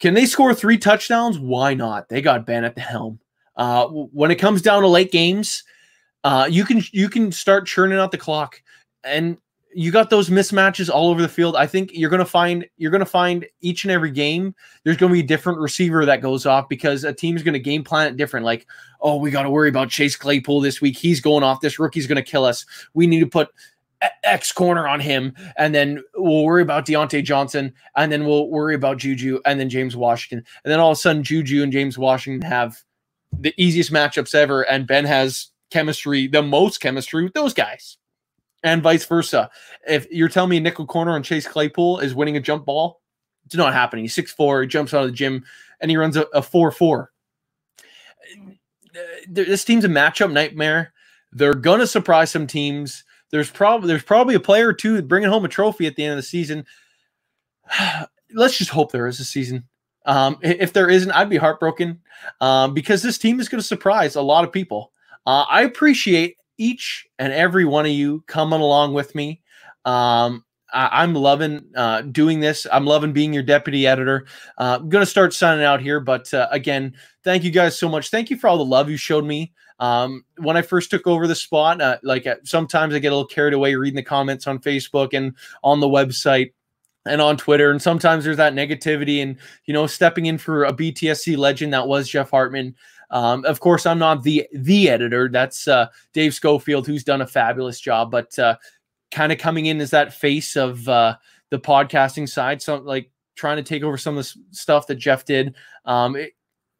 [0.00, 1.38] Can they score three touchdowns?
[1.38, 2.08] Why not?
[2.08, 3.20] They got Ben at the helm.
[3.54, 5.62] Uh, when it comes down to late games,
[6.24, 8.62] uh, you can you can start churning out the clock.
[9.04, 9.36] And
[9.74, 11.56] you got those mismatches all over the field.
[11.56, 14.54] I think you're gonna find you're gonna find each and every game
[14.84, 18.08] there's gonna be a different receiver that goes off because a team's gonna game plan
[18.08, 18.46] it different.
[18.46, 18.66] Like,
[19.00, 20.96] oh, we got to worry about Chase Claypool this week.
[20.96, 21.60] He's going off.
[21.60, 22.64] This rookie's gonna kill us.
[22.94, 23.50] We need to put
[24.24, 28.74] X corner on him, and then we'll worry about Diontae Johnson, and then we'll worry
[28.74, 31.98] about Juju, and then James Washington, and then all of a sudden Juju and James
[31.98, 32.76] Washington have
[33.32, 37.96] the easiest matchups ever, and Ben has chemistry, the most chemistry with those guys
[38.62, 39.50] and vice versa.
[39.88, 43.00] If you're telling me nickel corner on Chase Claypool is winning a jump ball,
[43.44, 44.04] it's not happening.
[44.04, 45.44] He's six four, he jumps out of the gym
[45.80, 47.08] and he runs a, a 4-4.
[49.28, 50.92] This team's a matchup nightmare.
[51.32, 53.04] They're gonna surprise some teams.
[53.32, 56.12] There's probably there's probably a player or two bringing home a trophy at the end
[56.12, 56.64] of the season.
[58.34, 59.64] Let's just hope there is a season.
[60.04, 62.00] Um, if there isn't, I'd be heartbroken
[62.40, 64.92] um, because this team is going to surprise a lot of people.
[65.26, 69.42] Uh, I appreciate each and every one of you coming along with me.
[69.84, 72.66] Um, I, am loving uh, doing this.
[72.72, 74.26] I'm loving being your deputy editor.
[74.58, 77.88] Uh, I'm going to start signing out here, but uh, again, thank you guys so
[77.88, 78.10] much.
[78.10, 79.52] Thank you for all the love you showed me.
[79.82, 83.16] Um, when I first took over the spot, uh, like uh, sometimes I get a
[83.16, 86.52] little carried away reading the comments on Facebook and on the website
[87.04, 87.72] and on Twitter.
[87.72, 91.88] And sometimes there's that negativity and, you know, stepping in for a BTSC legend that
[91.88, 92.76] was Jeff Hartman.
[93.10, 95.28] Um, of course, I'm not the the editor.
[95.28, 98.12] That's uh, Dave Schofield, who's done a fabulous job.
[98.12, 98.58] But uh,
[99.10, 101.16] kind of coming in as that face of uh,
[101.50, 105.24] the podcasting side, so like trying to take over some of the stuff that Jeff
[105.24, 105.56] did.
[105.84, 106.34] Um, it,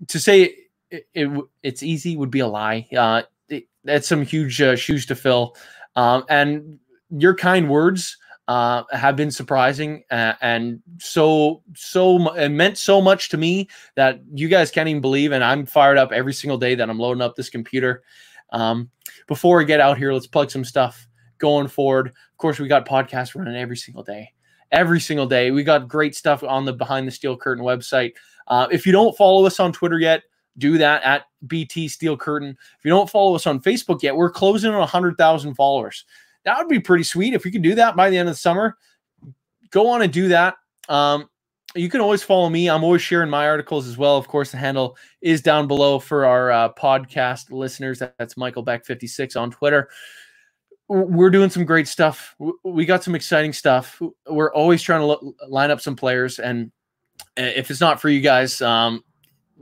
[0.08, 0.54] to say
[0.92, 2.86] it, it, it's easy would be a lie.
[2.96, 5.56] Uh, it, that's some huge uh, shoes to fill.
[5.96, 6.78] Um, and
[7.10, 8.16] your kind words
[8.48, 14.20] uh, have been surprising uh, and so so it meant so much to me that
[14.34, 15.32] you guys can't even believe.
[15.32, 18.02] And I'm fired up every single day that I'm loading up this computer.
[18.50, 18.90] Um,
[19.26, 21.06] before we get out here, let's plug some stuff
[21.38, 22.08] going forward.
[22.08, 24.32] Of course, we got podcasts running every single day.
[24.70, 28.12] Every single day, we got great stuff on the Behind the Steel Curtain website.
[28.46, 30.22] Uh, if you don't follow us on Twitter yet,
[30.58, 32.56] do that at BT Steel Curtain.
[32.78, 36.04] If you don't follow us on Facebook yet, we're closing on 100,000 followers
[36.44, 38.40] that would be pretty sweet if we could do that by the end of the
[38.40, 38.76] summer.
[39.70, 40.56] Go on and do that.
[40.88, 41.28] Um,
[41.74, 42.68] you can always follow me.
[42.68, 44.16] I'm always sharing my articles as well.
[44.16, 48.02] Of course, the handle is down below for our uh, podcast listeners.
[48.18, 49.88] That's Michael Beck 56 on Twitter.
[50.88, 52.36] We're doing some great stuff.
[52.64, 54.02] We got some exciting stuff.
[54.28, 56.70] We're always trying to line up some players, and
[57.38, 59.02] uh, if it's not for you guys, um,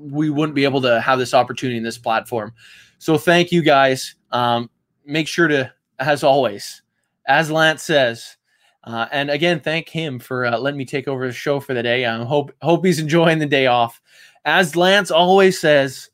[0.00, 2.52] we wouldn't be able to have this opportunity in this platform.
[2.98, 4.14] So thank you guys.
[4.30, 4.70] Um,
[5.04, 6.82] make sure to, as always,
[7.26, 8.36] as Lance says,
[8.84, 11.82] uh, and again, thank him for uh, letting me take over the show for the
[11.82, 12.06] day.
[12.06, 14.00] I hope hope he's enjoying the day off.
[14.46, 16.08] As Lance always says,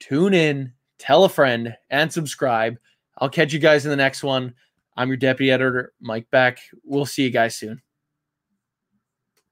[0.00, 2.76] tune in, tell a friend, and subscribe.
[3.18, 4.54] I'll catch you guys in the next one.
[4.96, 6.58] I'm your deputy editor, Mike Beck.
[6.84, 7.80] We'll see you guys soon.